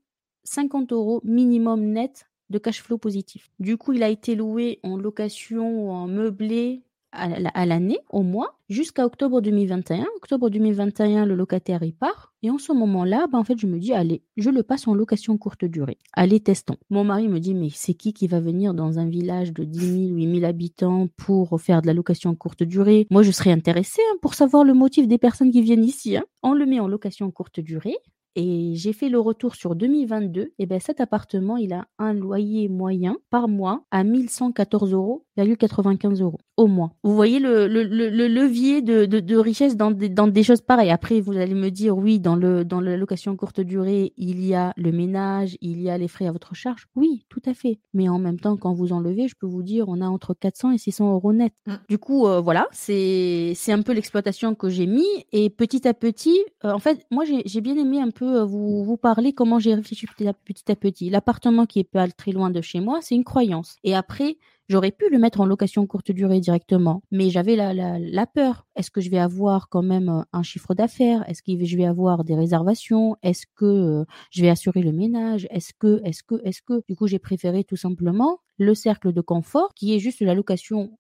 [0.45, 3.51] 50 euros minimum net de cash flow positif.
[3.59, 9.05] Du coup, il a été loué en location en meublé à l'année, au mois, jusqu'à
[9.05, 10.07] octobre 2021.
[10.17, 12.33] Octobre 2021, le locataire y part.
[12.43, 14.95] Et en ce moment-là, bah, en fait, je me dis, allez, je le passe en
[14.95, 15.99] location courte durée.
[16.15, 16.77] Allez, testons.
[16.91, 20.09] Mon mari me dit, mais c'est qui qui va venir dans un village de 10
[20.09, 23.07] 000, 8 000 habitants pour faire de la location courte durée?
[23.11, 26.17] Moi, je serais intéressée hein, pour savoir le motif des personnes qui viennent ici.
[26.17, 26.25] Hein.
[26.43, 27.97] On le met en location courte durée
[28.35, 32.69] et j'ai fait le retour sur 2022, et ben cet appartement, il a un loyer
[32.69, 36.93] moyen par mois à 1114 euros, 95 euros au mois.
[37.03, 40.61] Vous voyez le, le, le, levier de, de, de, richesse dans des, dans des choses
[40.61, 40.91] pareilles.
[40.91, 44.55] Après, vous allez me dire, oui, dans, le, dans la location courte durée, il y
[44.55, 46.87] a le ménage, il y a les frais à votre charge.
[46.95, 47.79] Oui, tout à fait.
[47.95, 50.73] Mais en même temps, quand vous enlevez, je peux vous dire, on a entre 400
[50.73, 51.53] et 600 euros net.
[51.67, 51.73] Mm.
[51.89, 55.07] Du coup, euh, voilà, c'est un peu l'exploitation que j'ai mis.
[55.33, 58.85] Et petit à petit, euh, en fait, moi, j'ai bien aimé un peu euh, vous,
[58.85, 60.63] vous parler comment j'ai réfléchi petit à petit.
[60.69, 61.11] À petit.
[61.11, 63.77] L'appartement qui est pas très loin de chez moi, c'est une croyance.
[63.83, 64.37] Et après,
[64.69, 68.67] J'aurais pu le mettre en location courte durée directement, mais j'avais la, la, peur.
[68.77, 71.29] Est-ce que je vais avoir quand même euh, un chiffre d'affaires?
[71.29, 73.17] Est-ce que je vais avoir des réservations?
[73.23, 75.47] Est-ce que euh, je vais assurer le ménage?
[75.51, 76.83] Est-ce que, est-ce que, est-ce que?
[76.89, 80.97] Du coup, j'ai préféré tout simplement le cercle de confort qui est juste la location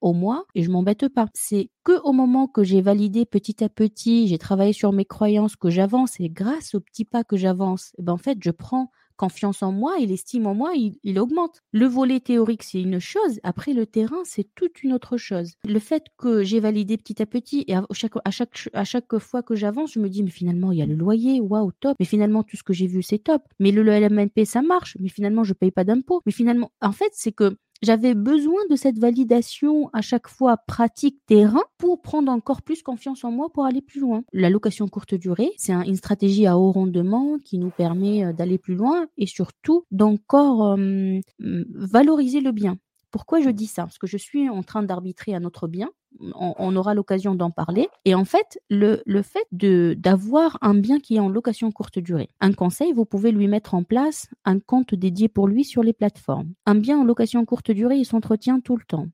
[0.00, 1.26] au mois et je m'embête pas.
[1.34, 5.56] C'est que au moment que j'ai validé petit à petit, j'ai travaillé sur mes croyances,
[5.56, 8.90] que j'avance et grâce aux petits pas que j'avance, eh ben en fait, je prends
[9.16, 11.62] confiance en moi et l'estime en moi, il, augmente.
[11.72, 13.40] Le volet théorique, c'est une chose.
[13.42, 15.54] Après, le terrain, c'est toute une autre chose.
[15.66, 19.18] Le fait que j'ai validé petit à petit et à chaque, à chaque, à chaque
[19.18, 21.96] fois que j'avance, je me dis, mais finalement, il y a le loyer, waouh, top.
[21.98, 23.42] Mais finalement, tout ce que j'ai vu, c'est top.
[23.58, 24.96] Mais le, LMNP, ça marche.
[25.00, 26.22] Mais finalement, je paye pas d'impôts.
[26.26, 31.18] Mais finalement, en fait, c'est que j'avais besoin de cette validation à chaque fois pratique
[31.26, 34.22] terrain pour prendre encore plus confiance en moi pour aller plus loin.
[34.32, 38.58] La location courte durée, c'est une stratégie à haut rendement qui nous permet euh, d'aller
[38.58, 42.78] plus loin et surtout d'encore euh, valoriser le bien.
[43.10, 43.84] Pourquoi je dis ça?
[43.84, 45.90] Parce que je suis en train d'arbitrer un autre bien
[46.34, 47.88] on, aura l'occasion d'en parler.
[48.04, 52.52] Et en fait, le, fait d'avoir un bien qui est en location courte durée, un
[52.52, 56.52] conseil, vous pouvez lui mettre en place un compte dédié pour lui sur les plateformes.
[56.66, 59.06] Un bien en location courte durée, il s'entretient tout le temps.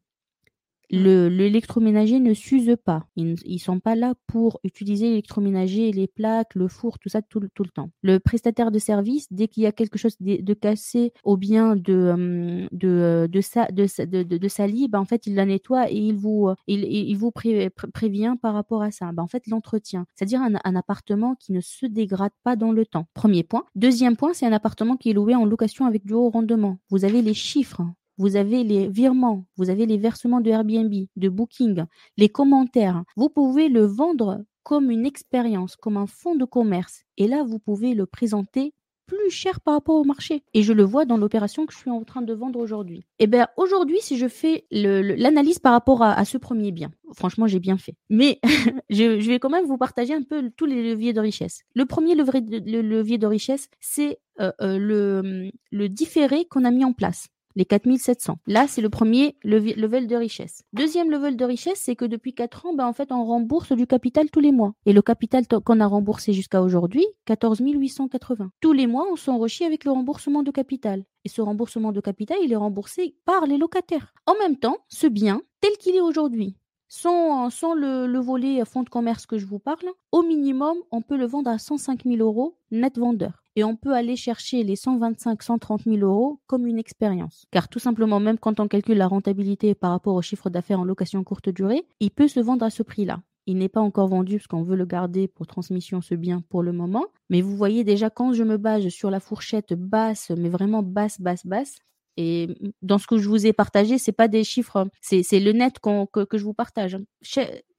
[0.92, 3.06] Le l'électroménager ne s'use pas.
[3.16, 7.40] Ils, ils sont pas là pour utiliser l'électroménager, les plaques, le four, tout ça tout,
[7.40, 7.90] le temps.
[8.02, 11.92] Le prestataire de service, dès qu'il y a quelque chose de, cassé ou bien de
[11.92, 16.50] euh, de de sa de sali, ben en fait il la nettoie et il vous
[16.66, 19.10] il, il vous pré, pré, prévient par rapport à ça.
[19.12, 23.06] Ben en fait l'entretien, c'est-à-dire un appartement qui ne se dégrade pas dans le temps.
[23.14, 23.64] Premier point.
[23.74, 26.78] Deuxième point, c'est un appartement qui est loué en location avec du haut rendement.
[26.90, 27.82] Vous avez les chiffres
[28.18, 31.84] vous avez les virements, vous avez les versements de Airbnb, de Booking,
[32.16, 33.04] les commentaires.
[33.16, 37.04] Vous pouvez le vendre comme une expérience, comme un fonds de commerce.
[37.16, 38.74] Et là, vous pouvez le présenter
[39.06, 40.42] plus cher par rapport au marché.
[40.54, 43.04] Et je le vois dans l'opération que je suis en train de vendre aujourd'hui.
[43.18, 47.60] Eh bien, aujourd'hui, si je fais l'analyse par rapport à, ce premier bien, franchement, j'ai
[47.60, 47.94] bien fait.
[48.08, 48.40] Mais
[48.90, 51.62] je, vais quand même vous partager un peu tous les leviers de richesse.
[51.74, 57.28] Le premier levier de, richesse, c'est euh, euh, le différé qu'on a mis en place
[57.56, 58.38] les 4700.
[58.46, 60.64] Là, c'est le premier level de richesse.
[60.72, 63.86] Deuxième level de richesse, c'est que depuis 4 ans, ben, en fait, on rembourse du
[63.86, 64.74] capital tous les mois.
[64.86, 68.50] Et le capital qu'on a remboursé jusqu'à aujourd'hui, 14 880.
[68.60, 71.04] Tous les mois, on s'enrichit avec le remboursement de capital.
[71.24, 74.12] Et ce remboursement de capital, il est remboursé par les locataires.
[74.26, 76.56] En même temps, ce bien, tel qu'il est aujourd'hui,
[76.88, 81.00] sans, sans le, le, volet fonds de commerce que je vous parle, au minimum, on
[81.00, 84.76] peut le vendre à 105 000 euros net vendeur et on peut aller chercher les
[84.76, 87.46] 125, 130 000 euros comme une expérience.
[87.50, 90.84] Car tout simplement, même quand on calcule la rentabilité par rapport au chiffre d'affaires en
[90.84, 93.20] location courte durée, il peut se vendre à ce prix-là.
[93.46, 96.62] Il n'est pas encore vendu parce qu'on veut le garder pour transmission ce bien pour
[96.62, 97.06] le moment.
[97.28, 101.20] Mais vous voyez déjà quand je me base sur la fourchette basse, mais vraiment basse,
[101.20, 101.78] basse, basse,
[102.16, 102.48] et
[102.82, 105.78] dans ce que je vous ai partagé, c'est pas des chiffres, c'est, c'est le net
[105.80, 106.98] que, je vous partage.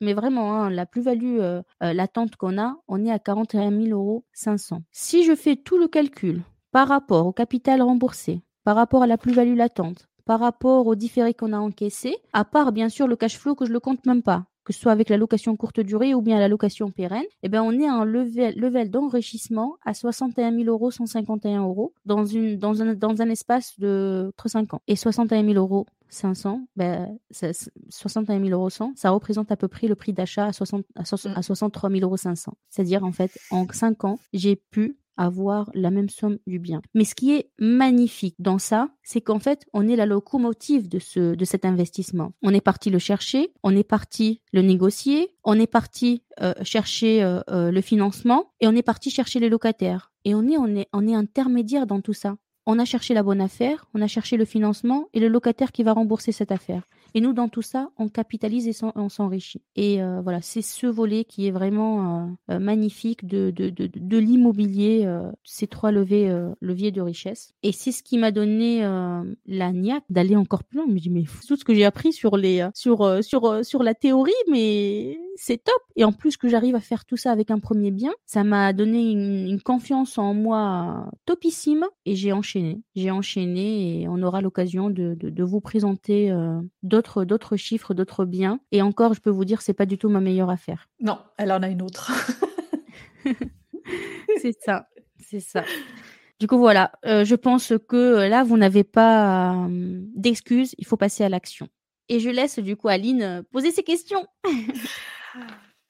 [0.01, 3.97] Mais vraiment, hein, la plus-value euh, euh, latente qu'on a, on est à 41 000
[3.97, 4.81] euros 500.
[4.91, 6.41] Si je fais tout le calcul
[6.71, 11.33] par rapport au capital remboursé, par rapport à la plus-value latente, par rapport au différé
[11.33, 14.23] qu'on a encaissé, à part bien sûr le cash flow que je le compte même
[14.23, 17.49] pas, que ce soit avec la location courte durée ou bien la location pérenne, eh
[17.49, 22.25] ben, on est à un level, level d'enrichissement à 61 000 euros, 151 euros dans,
[22.25, 24.81] une, dans, un, dans un espace de 5 ans.
[24.87, 27.17] Et 61 000 euros 500, ben,
[27.89, 31.05] 61 000 euros 100, ça représente à peu près le prix d'achat à, 60, à,
[31.05, 32.53] 60, à 63 000 euros 500.
[32.69, 36.81] C'est-à-dire, en fait, en 5 ans, j'ai pu avoir la même somme du bien.
[36.93, 40.99] Mais ce qui est magnifique dans ça, c'est qu'en fait, on est la locomotive de
[40.99, 42.33] ce, cet investissement.
[42.41, 47.23] On est parti le chercher, on est parti le négocier, on est parti euh, chercher
[47.23, 50.11] euh, euh, le financement et on est parti chercher les locataires.
[50.25, 52.37] Et on est, on est, on est intermédiaire dans tout ça.
[52.65, 55.83] On a cherché la bonne affaire, on a cherché le financement et le locataire qui
[55.83, 56.83] va rembourser cette affaire.
[57.15, 59.61] Et nous, dans tout ça, on capitalise et on s'enrichit.
[59.75, 63.89] Et euh, voilà, c'est ce volet qui est vraiment euh, euh, magnifique de, de, de,
[63.93, 67.53] de l'immobilier, euh, ces trois leviers, euh, leviers de richesse.
[67.63, 70.87] Et c'est ce qui m'a donné euh, la niaque d'aller encore plus loin.
[70.87, 73.93] Je me dis, mais tout ce que j'ai appris sur, les, sur, sur, sur la
[73.93, 75.81] théorie, mais c'est top.
[75.95, 78.73] Et en plus que j'arrive à faire tout ça avec un premier bien, ça m'a
[78.73, 81.85] donné une, une, confiance en moi topissime.
[82.05, 82.81] Et j'ai enchaîné.
[82.95, 86.29] J'ai enchaîné et on aura l'occasion de, de, de, vous présenter
[86.83, 88.59] d'autres d'autres d'autres chiffres, d'autres biens.
[88.71, 90.89] Et encore, je peux vous dire, c'est pas du tout ma meilleure affaire.
[90.99, 92.11] Non, elle en a une autre.
[94.41, 94.87] c'est ça,
[95.19, 95.63] c'est ça.
[96.39, 100.97] Du coup, voilà, euh, je pense que là, vous n'avez pas euh, d'excuses, il faut
[100.97, 101.69] passer à l'action.
[102.09, 104.25] Et je laisse du coup Aline poser ses questions.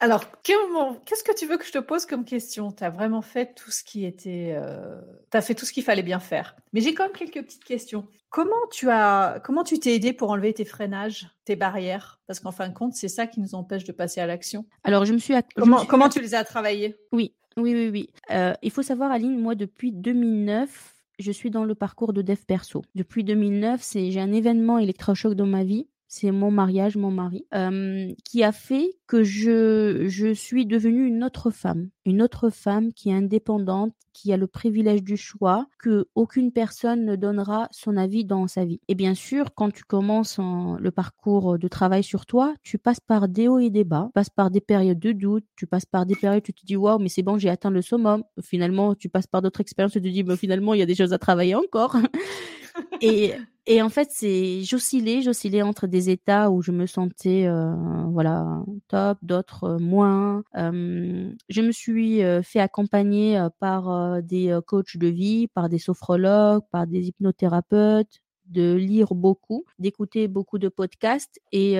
[0.04, 2.74] Alors, qu'est-ce que tu veux que je te pose comme question?
[2.74, 4.54] Tu as vraiment fait tout ce qui était.
[4.54, 5.00] Euh,
[5.32, 6.58] tu as fait tout ce qu'il fallait bien faire.
[6.74, 8.06] Mais j'ai quand même quelques petites questions.
[8.30, 12.20] Comment tu as, comment tu t'es aidé pour enlever tes freinages, tes barrières?
[12.28, 14.66] Parce qu'en fin de compte, c'est ça qui nous empêche de passer à l'action.
[14.84, 15.36] Alors, je me suis.
[15.56, 15.88] Comment, je suis...
[15.88, 18.10] comment tu les as travaillés Oui, oui, oui, oui.
[18.32, 22.40] Euh, il faut savoir, Aline, moi, depuis 2009, je suis dans le parcours de dev
[22.46, 22.82] perso.
[22.94, 27.48] Depuis 2009, c'est j'ai un événement électrochoc dans ma vie c'est mon mariage, mon mari,
[28.24, 33.10] qui a fait que je, je suis devenue une autre femme, une autre femme qui
[33.10, 38.26] est indépendante, qui a le privilège du choix, que aucune personne ne donnera son avis
[38.26, 38.80] dans sa vie.
[38.88, 43.00] Et bien sûr, quand tu commences en, le parcours de travail sur toi, tu passes
[43.00, 45.88] par des hauts et des bas, tu passes par des périodes de doute, tu passes
[45.88, 48.24] par des périodes où tu te dis waouh, mais c'est bon, j'ai atteint le summum.
[48.40, 50.96] Finalement, tu passes par d'autres expériences, tu te dis mais finalement, il y a des
[50.96, 51.98] choses à travailler encore.
[53.02, 57.74] Et en fait, c'est j'oscillais, j'oscillais entre des états où je me sentais euh,
[58.10, 60.44] voilà top, d'autres euh, moins.
[60.58, 66.88] Euh, je me suis fait accompagner par des coachs de vie, par des sophrologues, par
[66.88, 71.78] des hypnothérapeutes, de lire beaucoup, d'écouter beaucoup de podcasts et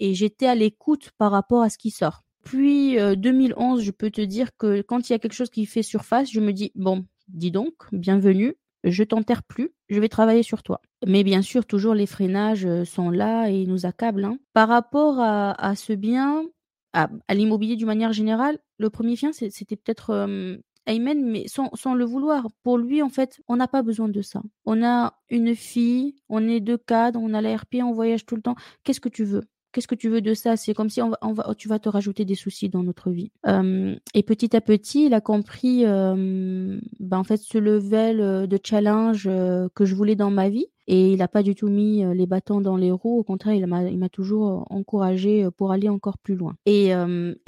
[0.00, 2.22] et j'étais à l'écoute par rapport à ce qui sort.
[2.44, 5.82] Puis 2011, je peux te dire que quand il y a quelque chose qui fait
[5.82, 10.62] surface, je me dis bon, dis donc, bienvenue, je t'enterre plus, je vais travailler sur
[10.62, 10.80] toi.
[11.06, 14.24] Mais bien sûr, toujours les freinages euh, sont là et nous accablent.
[14.24, 14.38] Hein.
[14.52, 16.44] Par rapport à, ce bien,
[16.92, 22.04] à, l'immobilier d'une manière générale, le premier bien, c'était peut-être euh, Ayman, mais sans, le
[22.04, 22.48] vouloir.
[22.62, 24.42] Pour lui, en fait, on n'a pas besoin de ça.
[24.64, 28.42] On a une fille, on est deux cadres, on a l'ARP, on voyage tout le
[28.42, 28.56] temps.
[28.84, 29.44] Qu'est-ce que tu veux?
[29.72, 30.56] Qu'est-ce que tu veux de ça?
[30.56, 33.30] C'est comme si on va, tu vas te rajouter des soucis dans notre vie.
[33.46, 38.46] Euh, et petit à petit, il a compris, euh, ben en fait, ce level euh,
[38.46, 40.66] de challenge euh, que je voulais dans ma vie.
[40.86, 43.18] Et il n'a pas du tout mis les bâtons dans les roues.
[43.18, 46.54] Au contraire, il m'a, toujours encouragé pour aller encore plus loin.
[46.64, 46.94] Et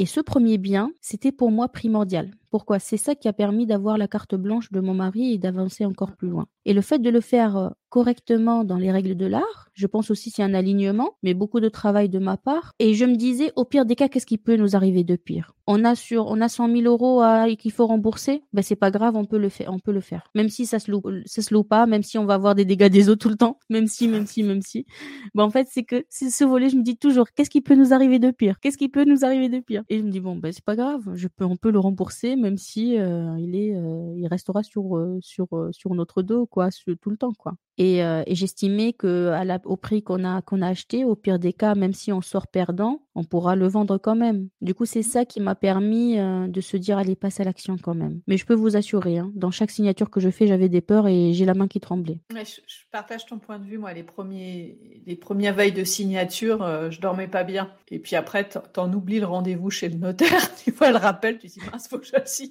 [0.04, 2.32] ce premier bien, c'était pour moi primordial.
[2.50, 5.84] Pourquoi C'est ça qui a permis d'avoir la carte blanche de mon mari et d'avancer
[5.84, 6.46] encore plus loin.
[6.64, 10.30] Et le fait de le faire correctement dans les règles de l'art, je pense aussi
[10.30, 12.72] c'est un alignement, mais beaucoup de travail de ma part.
[12.78, 15.54] Et je me disais, au pire des cas, qu'est-ce qui peut nous arriver de pire?
[15.66, 17.22] On a sur, on a 100 000 euros
[17.56, 20.30] qu'il faut rembourser, ben c'est pas grave, on peut le faire, on peut le faire.
[20.34, 22.88] Même si ça se loue, se loue pas, même si on va avoir des dégâts
[22.88, 24.86] des eaux tout le temps, même si, même si, même si.
[25.34, 27.74] Ben en fait, c'est que c'est ce volet, je me dis toujours, qu'est-ce qui peut
[27.74, 28.60] nous arriver de pire?
[28.60, 29.82] Qu'est-ce qui peut nous arriver de pire?
[29.88, 32.36] Et je me dis bon, ben c'est pas grave, je peux, on peut le rembourser,
[32.40, 33.68] même si il est,
[34.16, 37.54] il restera sur, sur, sur notre dos, quoi, tout le temps, quoi.
[37.82, 41.38] Et, et j'estimais que à la, au prix qu'on a qu'on a acheté, au pire
[41.38, 44.48] des cas, même si on sort perdant, on pourra le vendre quand même.
[44.60, 47.76] Du coup, c'est ça qui m'a permis euh, de se dire allez, passe à l'action
[47.76, 48.20] quand même.
[48.26, 51.08] Mais je peux vous assurer, hein, dans chaque signature que je fais, j'avais des peurs
[51.08, 52.20] et j'ai la main qui tremblait.
[52.30, 53.78] je, partage ton point de vue.
[53.78, 57.70] Moi, les premiers les premières veilles de signature, euh, je dormais pas bien.
[57.90, 60.54] Et puis après, t'en oublies le rendez-vous chez le notaire.
[60.64, 62.50] tu vois le rappel, tu dis mince, faut que je signe.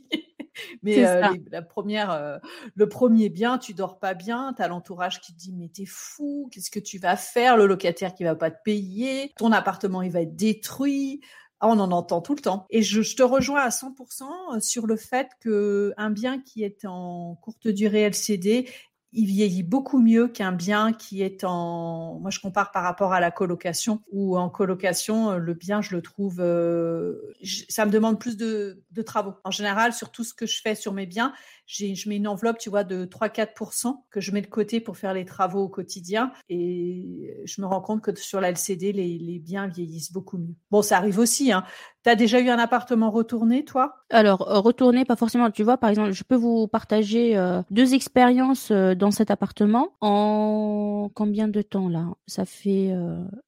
[0.83, 2.39] Mais euh, la première,
[2.75, 4.53] le premier bien, tu dors pas bien.
[4.55, 7.57] T'as l'entourage qui te dit mais t'es fou, qu'est-ce que tu vas faire?
[7.57, 11.21] Le locataire qui va pas te payer, ton appartement il va être détruit.
[11.61, 12.65] Ah, on en entend tout le temps.
[12.69, 17.35] Et je, te rejoins à 100% sur le fait que un bien qui est en
[17.35, 18.69] courte durée LCD,
[19.11, 22.19] il vieillit beaucoup mieux qu'un bien qui est en.
[22.19, 26.01] Moi, je compare par rapport à la colocation, où en colocation, le bien, je le
[26.01, 26.39] trouve.
[26.39, 27.15] Euh,
[27.69, 29.33] ça me demande plus de travaux.
[29.43, 31.33] En général, sur tout ce que je fais sur mes biens,
[31.69, 35.13] je mets une enveloppe, tu vois, de 3-4% que je mets de côté pour faire
[35.13, 36.31] les travaux au quotidien.
[36.49, 40.55] Et je me rends compte que sur la LCD, les, biens vieillissent beaucoup mieux.
[40.71, 41.51] Bon, ça arrive aussi.
[41.51, 41.63] Hein.
[42.03, 44.03] Tu as déjà eu un appartement retourné, toi?
[44.09, 45.51] Alors, euh, retourné, pas forcément.
[45.51, 49.89] Tu vois, par exemple, je peux vous partager euh, deux expériences euh, dans cet appartement
[50.01, 52.07] en combien de temps là?
[52.25, 52.91] Ça fait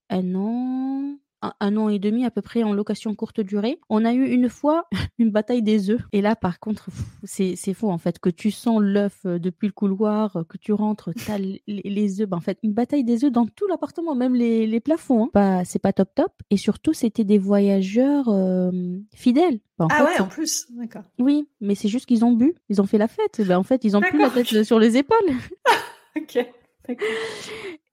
[0.10, 3.80] un an un, an et demi à peu près en location courte durée.
[3.90, 4.86] On a eu une fois
[5.20, 6.02] une bataille des œufs.
[6.12, 6.88] Et là, par contre,
[7.24, 10.74] c'est faux en fait que tu sens l'œuf euh, depuis le couloir, euh, que tu
[10.74, 12.28] rentres, t'as les, les œufs.
[12.28, 15.26] Ben, en fait, une bataille des œufs dans tout l'appartement, même les, les plafonds.
[15.26, 15.30] Hein.
[15.34, 16.32] Pas, c'est pas top top.
[16.50, 18.72] Et surtout, c'était des voyageurs euh,
[19.14, 19.60] fidèles.
[19.80, 21.04] Ben, ah ouais, en plus, d'accord.
[21.20, 23.42] Oui, mais c'est juste qu'ils ont bu, ils ont fait la fête.
[23.48, 25.18] Ben, en fait, ils ont plus la tête sur les épaules.
[26.16, 26.46] ok.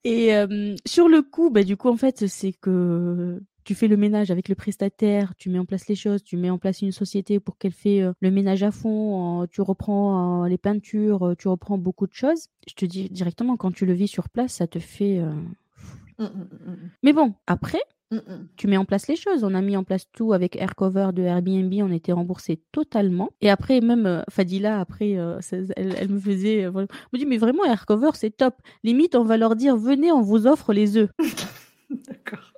[0.04, 0.32] Et
[0.86, 4.48] sur le coup, bah, du coup, en fait, c'est que tu fais le ménage avec
[4.48, 7.58] le prestataire, tu mets en place les choses, tu mets en place une société pour
[7.58, 12.46] qu'elle fait le ménage à fond, tu reprends les peintures, tu reprends beaucoup de choses.
[12.66, 15.20] Je te dis directement, quand tu le vis sur place, ça te fait...
[15.20, 17.82] Mmh, mmh, mmh, Mais bon, après,
[18.56, 19.44] tu mets en place les choses.
[19.44, 21.72] On a mis en place tout avec Aircover de Airbnb.
[21.82, 23.30] On était remboursé totalement.
[23.40, 25.40] Et après, même euh, Fadila, après, euh,
[25.76, 26.64] elle, me faisait.
[26.64, 28.54] Euh, me dit, mais vraiment, Aircover, c'est top.
[28.82, 31.10] Limite, on va leur dire, venez, on vous offre les œufs.
[31.90, 32.52] D'accord.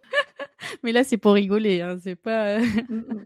[0.83, 2.59] mais là, c'est pour rigoler, hein, c'est pas.
[2.59, 3.25] Euh, mmh, mmh, mmh.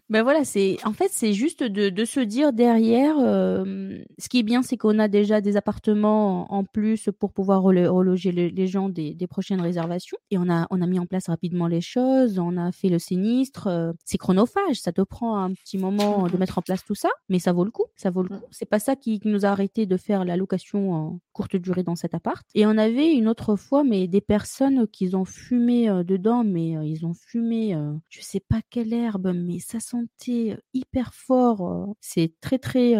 [0.10, 3.16] ben voilà, c'est en fait, c'est juste de, de, se dire derrière.
[3.18, 7.62] Euh, ce qui est bien, c'est qu'on a déjà des appartements en plus pour pouvoir
[7.62, 10.18] reloger les gens des, des, prochaines réservations.
[10.30, 12.38] Et on a, on a mis en place rapidement les choses.
[12.38, 13.66] On a fait le sinistre.
[13.66, 14.76] Euh, c'est chronophage.
[14.76, 17.64] Ça te prend un petit moment de mettre en place tout ça, mais ça vaut
[17.64, 17.86] le coup.
[17.96, 18.44] Ça vaut le coup.
[18.50, 21.96] C'est pas ça qui nous a arrêté de faire la location en courte durée dans
[21.96, 22.46] cet appart.
[22.54, 27.06] Et on avait une autre fois, mais des personnes qui ont fumé dedans, mais ils
[27.06, 31.70] ont fumé, euh, je sais pas quelle herbe, mais ça sentait euh, hyper fort.
[31.70, 31.92] Euh.
[32.00, 32.94] c'est très très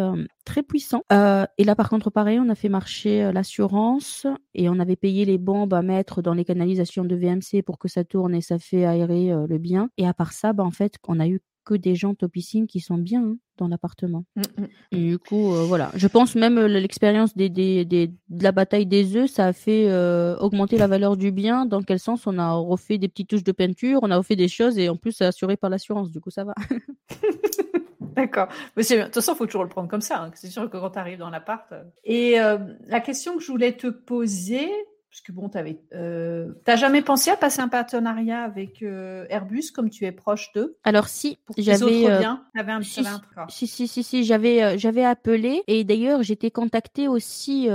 [0.44, 1.02] très puissant.
[1.10, 5.38] et là par contre pareil, on a fait marcher l'assurance et on avait payé les
[5.38, 8.84] bombes à mettre dans les canalisations de VMC pour que ça tourne et ça fait
[8.84, 9.90] aérer le bien.
[9.96, 12.66] Et à part ça, bah en fait, on a eu que des gens au piscine
[12.66, 14.24] qui sont bien hein, dans l'appartement.
[14.36, 14.68] Mm, mm.
[14.92, 15.90] Et du coup, euh, voilà.
[15.94, 19.52] Je pense même euh, l'expérience des, des, des, de la bataille des œufs, ça a
[19.52, 21.66] fait euh, augmenter la valeur du bien.
[21.66, 24.48] Dans quel sens on a refait des petites touches de peinture, on a refait des
[24.48, 26.10] choses et en plus, c'est assuré par l'assurance.
[26.10, 26.54] Du coup, ça va.
[28.16, 28.48] D'accord.
[28.76, 30.22] Mais de toute façon, il faut toujours le prendre comme ça.
[30.22, 30.30] Hein.
[30.34, 31.74] C'est sûr que quand tu arrives dans l'appart.
[32.04, 32.36] Et
[32.86, 34.68] la question que je voulais te poser,
[35.14, 35.58] Parce que bon, tu
[35.94, 40.50] euh, t'as jamais pensé à passer un partenariat avec euh, Airbus comme tu es proche
[40.56, 40.76] d'eux?
[40.82, 43.04] Alors si, j'avais euh, un, si,
[43.48, 47.68] si, si, si, si, j'avais j'avais appelé et d'ailleurs j'étais contactée aussi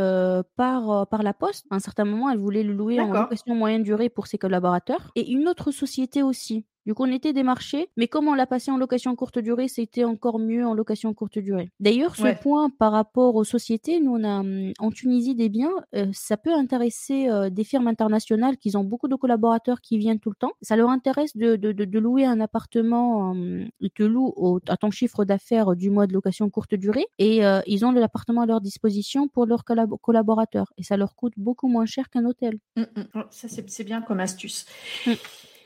[0.57, 1.65] par par la Poste.
[1.71, 5.09] À un certain moment, elle voulait le louer en location moyenne durée pour ses collaborateurs.
[5.15, 6.65] Et une autre société aussi.
[6.85, 10.03] Du coup, on était démarché, mais comme on l'a passé en location courte durée, c'était
[10.03, 11.69] encore mieux en location courte durée.
[11.79, 15.71] D'ailleurs, ce point par rapport aux sociétés, nous on a hum, en Tunisie des biens,
[15.95, 20.19] euh, ça peut intéresser euh, des firmes internationales qui ont beaucoup de collaborateurs qui viennent
[20.19, 20.53] tout le temps.
[20.61, 24.91] Ça leur intéresse de, de, de, louer un appartement, euh, ils te louent à ton
[24.91, 28.61] chiffre d'affaires du mois de location courte durée et euh, ils ont l'appartement à leur
[28.61, 29.63] disposition pour leurs
[30.01, 32.59] collaborateurs et ça leur coûte beaucoup moins cher qu'un hôtel.
[32.75, 33.03] Mmh, mmh.
[33.15, 34.65] Oh, ça c'est bien comme astuce.
[35.05, 35.11] Mmh.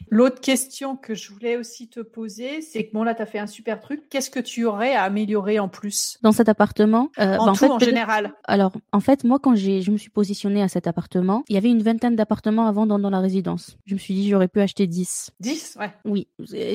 [0.10, 3.40] L'autre question que je voulais aussi te poser, c'est que bon là, tu as fait
[3.40, 4.10] un super truc.
[4.10, 7.66] Qu'est-ce que tu aurais à améliorer en plus dans cet appartement euh, En bah, tout,
[7.66, 8.34] en, général.
[8.46, 11.58] Alors, en fait, moi, quand j'ai, je me suis positionnée à cet appartement, il y
[11.58, 13.78] avait une vingtaine d'appartements avant dans, dans la résidence.
[13.86, 15.32] Je me suis dit, j'aurais pu acheter 10.
[15.40, 15.94] 10, ouais.
[16.06, 16.28] Oui.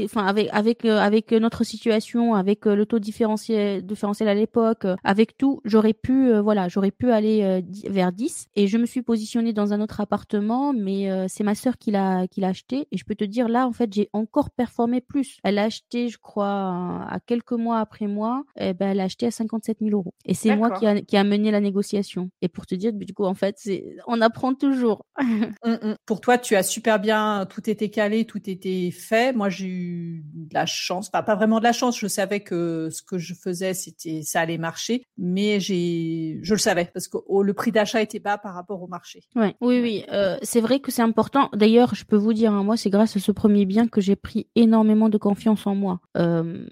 [0.05, 4.87] Enfin, avec avec euh, avec notre situation, avec euh, le taux différentiel différentiel à l'époque,
[5.05, 8.49] avec tout, j'aurais pu, voilà, j'aurais pu aller vers 10.
[8.57, 12.27] Et je me suis positionnée dans un autre appartement, mais c'est ma sœur qui l'a
[12.29, 12.87] qui l'a acheté.
[12.91, 15.39] Et je peux te dire là, en fait, j'ai encore performé plus.
[15.45, 19.27] Elle a acheté, je crois, à quelques mois après moi, eh ben, elle a acheté
[19.27, 20.15] à 57 000 euros.
[20.25, 22.31] Et c'est moi qui a, qui a mené la négociation.
[22.41, 25.05] Et pour te dire, du coup, en fait, c'est, on apprend toujours.
[25.65, 25.95] Mmh, mmh.
[26.07, 29.33] Pour toi, tu as super bien, tout était calé, tout était fait.
[29.33, 31.99] Moi, j'ai eu de la chance, pas vraiment de la chance.
[31.99, 36.59] Je savais que ce que je faisais, c'était, ça allait marcher, mais j'ai, je le
[36.59, 39.23] savais parce que oh, le prix d'achat était bas par rapport au marché.
[39.35, 39.55] Ouais.
[39.61, 41.49] Oui, oui, euh, c'est vrai que c'est important.
[41.53, 44.17] D'ailleurs, je peux vous dire, hein, moi, c'est grâce à ce premier bien que j'ai
[44.17, 46.01] pris énormément de confiance en moi.
[46.17, 46.67] Euh,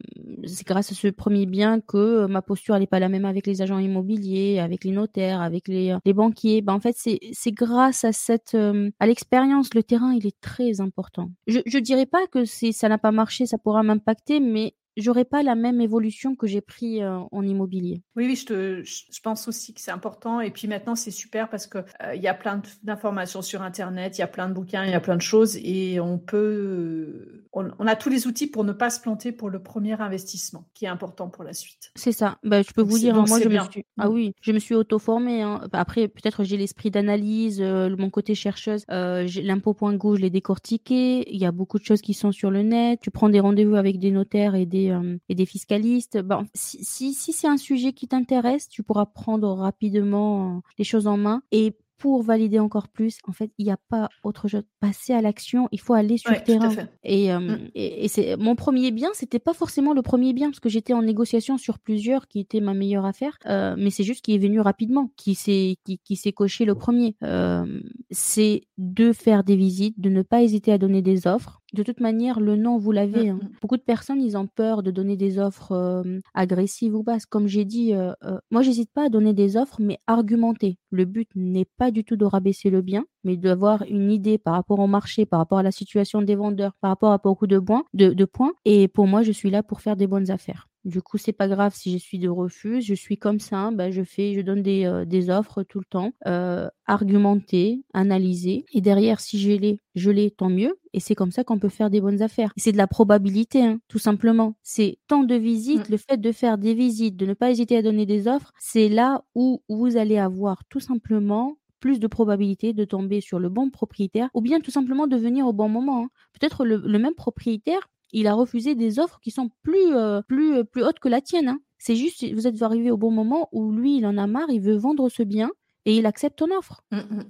[0.45, 3.47] c'est grâce à ce premier bien que euh, ma posture n'est pas la même avec
[3.47, 6.63] les agents immobiliers, avec les notaires, avec les, euh, banquiers.
[6.63, 8.57] Ben, en fait, c'est grâce à cette
[9.01, 9.75] à l'expérience.
[9.75, 11.31] Le terrain, il est très important.
[11.47, 15.25] Je je dirais pas que si ça n'a pas marché, ça pourra m'impacter, mais j'aurais
[15.25, 18.03] pas la même évolution que j'ai pris euh, en immobilier.
[18.17, 20.41] Oui, oui, je, te, je pense aussi que c'est important.
[20.41, 24.19] Et puis maintenant, c'est super parce que euh, il y a plein d'informations sur Internet,
[24.19, 27.45] il y a plein de bouquins, il y a plein de choses, et on peut,
[27.53, 30.87] on, a tous les outils pour ne pas se planter pour le premier investissement, qui
[30.87, 31.91] est important pour la suite.
[31.95, 32.39] C'est ça.
[32.43, 35.43] Bah, je peux vous dire, moi, je me suis, ah oui, je me suis auto-formée.
[35.43, 35.61] Hein.
[35.73, 38.85] Après, peut-être j'ai l'esprit d'analyse, euh, mon côté chercheuse.
[38.89, 41.31] L'impôt.go, je l'ai décortiqué.
[41.33, 43.01] Il y a beaucoup de choses qui sont sur le net.
[43.01, 46.19] Tu prends des rendez-vous avec des notaires et des euh, et des fiscalistes.
[46.23, 50.85] Bon, si, si, si c'est un sujet qui t'intéresse, tu pourras prendre rapidement euh, les
[50.85, 54.49] choses en main et pour valider encore plus, en fait, il n'y a pas autre
[54.49, 54.63] chose.
[54.81, 56.71] Passer à l'action, il faut aller sur le terrain.
[57.03, 57.71] Et, euh, mmh.
[57.75, 60.93] et, et c'est mon premier bien, c'était pas forcément le premier bien parce que j'étais
[60.93, 64.39] en négociation sur plusieurs qui étaient ma meilleure affaire, euh, mais c'est juste qui est
[64.39, 67.17] venu rapidement, qui s'est qui, qui s'est coché le premier.
[67.23, 67.81] Euh,
[68.11, 72.01] c'est de faire des visites, de ne pas hésiter à donner des offres, de toute
[72.01, 73.29] manière, le nom, vous l'avez.
[73.29, 73.35] Hein.
[73.35, 73.59] Mmh, mmh.
[73.61, 76.05] Beaucoup de personnes, ils ont peur de donner des offres
[76.35, 77.27] agressives ou basses.
[77.27, 80.79] Comme j'ai dit, euh, euh, moi, j'hésite pas à donner des offres, mais argumenter.
[80.91, 84.55] Le but n'est pas du tout de rabaisser le bien, mais d'avoir une idée par
[84.55, 87.59] rapport au marché, par rapport à la situation des vendeurs, par rapport à beaucoup de
[87.59, 87.85] points.
[87.95, 88.53] De, de points.
[88.65, 90.69] Et pour moi, je suis là pour faire des bonnes affaires.
[90.87, 93.91] Du coup, c'est pas grave si je suis de refus, je suis comme ça, ben
[93.91, 98.81] je fais, je donne des, euh, des offres tout le temps, euh, argumenter, analyser, et
[98.81, 100.79] derrière, si je l'ai, je l'ai, tant mieux.
[100.93, 102.53] Et c'est comme ça qu'on peut faire des bonnes affaires.
[102.57, 104.55] C'est de la probabilité, hein, tout simplement.
[104.63, 105.93] C'est tant de visites, mmh.
[105.93, 108.89] le fait de faire des visites, de ne pas hésiter à donner des offres, c'est
[108.89, 113.71] là où vous allez avoir tout simplement plus de probabilité de tomber sur le bon
[113.71, 116.05] propriétaire ou bien tout simplement de venir au bon moment.
[116.05, 116.09] Hein.
[116.33, 120.59] Peut-être le, le, même propriétaire il a refusé des offres qui sont plus, euh, plus,
[120.59, 121.49] euh, plus hautes que la tienne.
[121.49, 121.61] Hein.
[121.79, 124.61] C'est juste, vous êtes arrivé au bon moment où lui, il en a marre, il
[124.61, 125.51] veut vendre ce bien
[125.87, 126.83] et il accepte ton offre.
[126.91, 127.25] Mmh, mmh.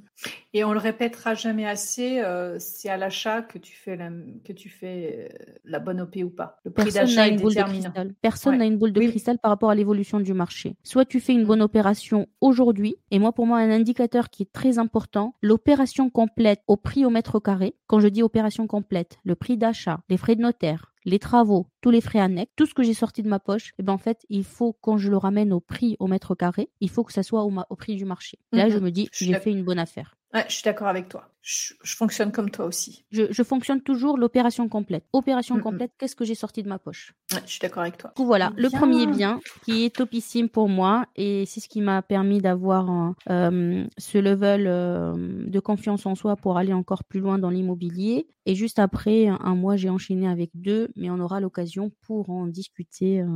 [0.54, 4.08] Et on le répétera jamais assez, euh, c'est à l'achat que tu fais la,
[4.44, 6.58] que tu fais euh, la bonne OP ou pas.
[6.64, 7.92] Le prix d'achat est déterminant.
[8.22, 10.74] Personne n'a une boule de cristal par rapport à l'évolution du marché.
[10.82, 14.52] Soit tu fais une bonne opération aujourd'hui, et moi pour moi un indicateur qui est
[14.52, 17.76] très important, l'opération complète au prix au mètre carré.
[17.86, 21.90] Quand je dis opération complète, le prix d'achat, les frais de notaire, les travaux, tous
[21.90, 23.98] les frais annexes, tout ce que j'ai sorti de ma poche, et eh ben en
[23.98, 27.12] fait, il faut quand je le ramène au prix au mètre carré, il faut que
[27.12, 28.38] ça soit au, au prix du marché.
[28.52, 28.84] Là, je mhm.
[28.84, 30.16] me dis, j'ai fait une bonne affaire.
[30.34, 31.28] Ouais, je suis d'accord avec toi.
[31.46, 33.04] Je, fonctionne comme toi aussi.
[33.12, 35.04] Je, fonctionne toujours l'opération complète.
[35.12, 37.14] Opération complète, qu'est-ce que j'ai sorti de ma poche?
[37.32, 38.12] Ouais, Je suis d'accord avec toi.
[38.16, 42.40] voilà, le premier bien qui est topissime pour moi et c'est ce qui m'a permis
[42.40, 45.14] d'avoir euh, ce level euh,
[45.46, 48.26] de confiance en soi pour aller encore plus loin dans l'immobilier.
[48.44, 52.48] Et juste après un mois, j'ai enchaîné avec deux, mais on aura l'occasion pour en
[52.48, 53.26] discuter euh,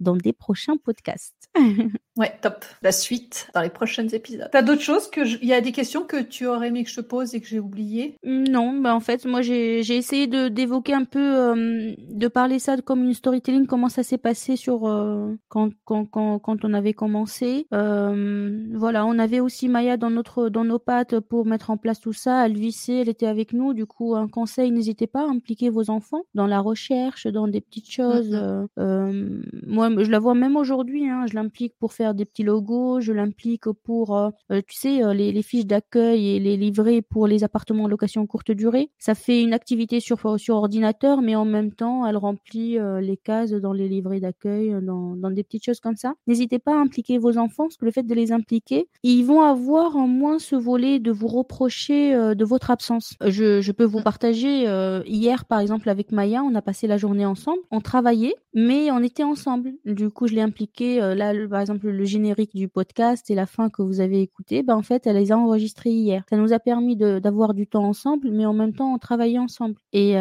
[0.00, 1.34] dans des prochains podcasts.
[2.16, 2.64] ouais, top.
[2.82, 4.48] La suite dans les prochains épisodes.
[4.50, 6.96] T'as d'autres choses que il y a des questions que tu aurais aimé que je
[6.96, 8.16] te pose et que j'ai oubliées?
[8.24, 12.76] Non, bah en fait, moi j'ai essayé de d'évoquer un peu, euh, de parler ça
[12.78, 16.92] comme une storytelling, comment ça s'est passé sur euh, quand, quand, quand, quand on avait
[16.92, 17.66] commencé.
[17.72, 22.00] Euh, voilà, on avait aussi Maya dans notre dans nos pattes pour mettre en place
[22.00, 22.46] tout ça.
[22.46, 23.74] Elle vissait, elle était avec nous.
[23.74, 27.60] Du coup, un conseil, n'hésitez pas à impliquer vos enfants dans la recherche, dans des
[27.60, 28.30] petites choses.
[28.30, 29.42] Mm-hmm.
[29.66, 31.08] moi, je la vois même aujourd'hui.
[31.08, 33.00] Hein, je l'implique pour faire des petits logos.
[33.00, 37.84] Je l'implique pour, tu sais, les, les fiches d'accueil et les livrets pour les appartements
[37.84, 38.90] en location courte durée.
[38.98, 43.50] Ça fait une activité sur sur ordinateur, mais en même temps, elle remplit les cases
[43.50, 46.14] dans les livrets d'accueil, dans, dans des petites choses comme ça.
[46.26, 49.42] N'hésitez pas à impliquer vos enfants, parce que le fait de les impliquer, ils vont
[49.42, 53.14] avoir en moins ce volet de vous reprocher de votre absence.
[53.24, 54.04] Je, je peux vous mmh.
[54.04, 58.90] partager hier, par exemple, avec Maya, on a passé la journée ensemble, on travaillait, mais
[58.90, 59.73] on était ensemble.
[59.84, 60.98] Du coup, je l'ai impliqué.
[60.98, 64.76] là, par exemple, le générique du podcast et la fin que vous avez écouté, ben
[64.76, 66.24] en fait, elle les a enregistrés hier.
[66.30, 69.76] Ça nous a permis d'avoir du temps ensemble, mais en même temps, on travaillait ensemble.
[69.92, 70.14] Et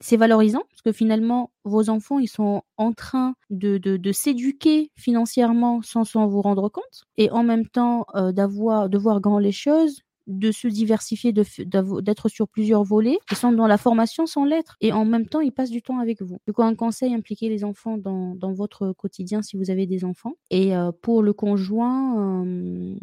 [0.00, 4.90] c'est valorisant parce que finalement, vos enfants, ils sont en train de, de, de s'éduquer
[4.96, 9.38] financièrement sans s'en vous rendre compte, et en même temps euh, d'avoir de voir grand
[9.38, 13.18] les choses, de se diversifier, d'être sur plusieurs volets.
[13.30, 15.98] Ils sont dans la formation sans lettres et en même temps, ils passent du temps
[15.98, 16.38] avec vous.
[16.46, 20.34] Du coup, un conseil, impliquez les enfants dans, votre quotidien si vous avez des enfants.
[20.50, 22.96] Et euh, pour le conjoint, euh,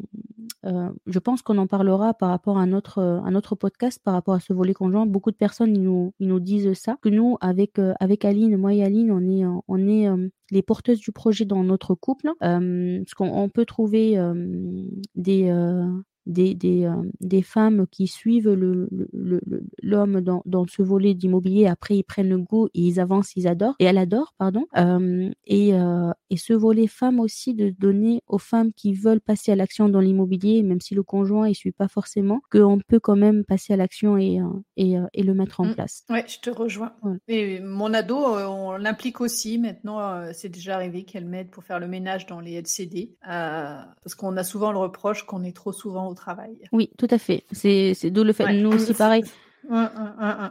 [0.65, 4.53] euh, je pense qu'on en parlera par rapport à notre, podcast, par rapport à ce
[4.53, 5.05] volet conjoint.
[5.05, 5.76] Beaucoup de personnes,
[6.19, 9.88] ils nous disent ça, que nous, avec, avec Aline, moi et Aline, on est, on
[9.88, 10.07] est
[10.51, 14.17] les porteuses du projet dans notre couple, parce qu'on peut trouver
[15.15, 15.51] des,
[16.26, 19.41] des, des, euh, des femmes qui suivent l'homme le,
[19.82, 21.67] le, dans, dans ce volet d'immobilier.
[21.67, 23.76] Après, ils prennent le goût et ils avancent, ils adorent.
[23.80, 24.65] Et elle adore, pardon.
[24.78, 29.51] Euh, et, euh, et ce volet femme aussi de donner aux femmes qui veulent passer
[29.51, 33.15] à l'action dans l'immobilier, même si le conjoint ne suit pas forcément, qu'on peut quand
[33.15, 34.39] même passer à l'action et,
[34.78, 35.76] et, et, le mettre en mmh.
[35.76, 36.03] place.
[36.09, 36.93] Ouais, je te rejoins.
[37.28, 39.57] Et mon ado, on l'implique aussi.
[39.57, 43.15] Maintenant, c'est déjà arrivé qu'elle m'aide pour faire le ménage dans les LCD.
[43.21, 46.57] parce qu'on a souvent le reproche qu'on est trop souvent travail.
[46.72, 47.43] Oui, tout à fait.
[47.51, 48.51] C'est d'où le fait.
[48.53, 49.24] Nous aussi, pareil.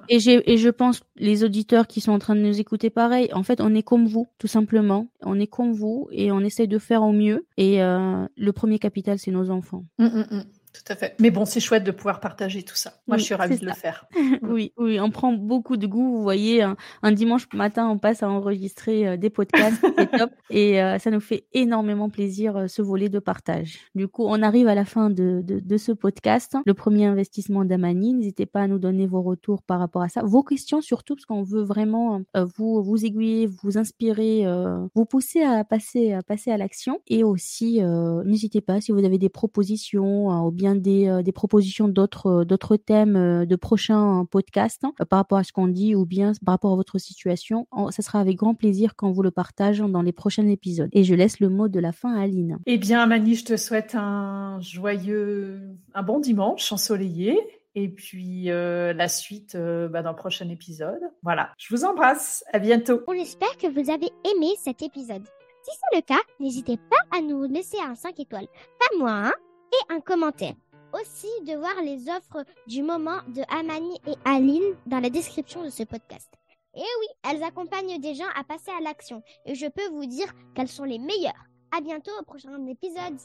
[0.08, 3.42] et, et je pense les auditeurs qui sont en train de nous écouter pareil, en
[3.42, 5.08] fait, on est comme vous, tout simplement.
[5.22, 7.46] On est comme vous et on essaye de faire au mieux.
[7.56, 9.84] Et euh, le premier capital, c'est nos enfants.
[9.98, 10.44] Hum, hum, hum.
[10.72, 11.14] Tout à fait.
[11.20, 12.94] Mais bon, c'est chouette de pouvoir partager tout ça.
[13.06, 14.06] Moi, je suis ravie de le faire.
[14.42, 16.16] oui, oui, on prend beaucoup de goût.
[16.16, 20.30] Vous voyez, un, dimanche matin, on passe à enregistrer euh, des podcasts, c'est top.
[20.48, 23.80] Et euh, ça nous fait énormément plaisir, euh, ce volet de partage.
[23.94, 26.56] Du coup, on arrive à la fin de, de, de ce podcast.
[26.64, 28.14] Le premier investissement d'Amani.
[28.14, 30.22] N'hésitez pas à nous donner vos retours par rapport à ça.
[30.24, 32.22] Vos questions surtout, parce qu'on veut vraiment
[32.56, 34.46] vous, vous aiguiller, vous inspirer,
[34.94, 37.00] vous pousser à passer, à passer à l'action.
[37.06, 37.80] Et aussi,
[38.24, 42.76] n'hésitez pas si vous avez des propositions bien des, euh, des propositions d'autres euh, d'autres
[42.76, 46.54] thèmes euh, de prochains podcasts hein, par rapport à ce qu'on dit ou bien par
[46.54, 47.66] rapport à votre situation.
[47.90, 50.88] Ça sera avec grand plaisir quand vous le partage dans les prochains épisodes.
[50.92, 52.58] Et je laisse le mot de la fin à Aline.
[52.66, 55.60] Eh bien, Mani, je te souhaite un joyeux,
[55.94, 57.38] un bon dimanche ensoleillé
[57.74, 61.00] et puis la suite bah, dans le prochain épisode.
[61.22, 63.00] Voilà, je vous embrasse, à bientôt.
[63.06, 65.24] On espère que vous avez aimé cet épisode.
[65.62, 68.48] Si c'est le cas, n'hésitez pas à nous laisser un 5 étoiles.
[68.78, 69.32] Pas moi, hein
[69.72, 70.54] et un commentaire.
[70.92, 75.70] Aussi de voir les offres du moment de Amani et Aline dans la description de
[75.70, 76.30] ce podcast.
[76.74, 80.32] Et oui, elles accompagnent des gens à passer à l'action et je peux vous dire
[80.54, 81.46] qu'elles sont les meilleures.
[81.74, 83.18] À bientôt au prochain épisode.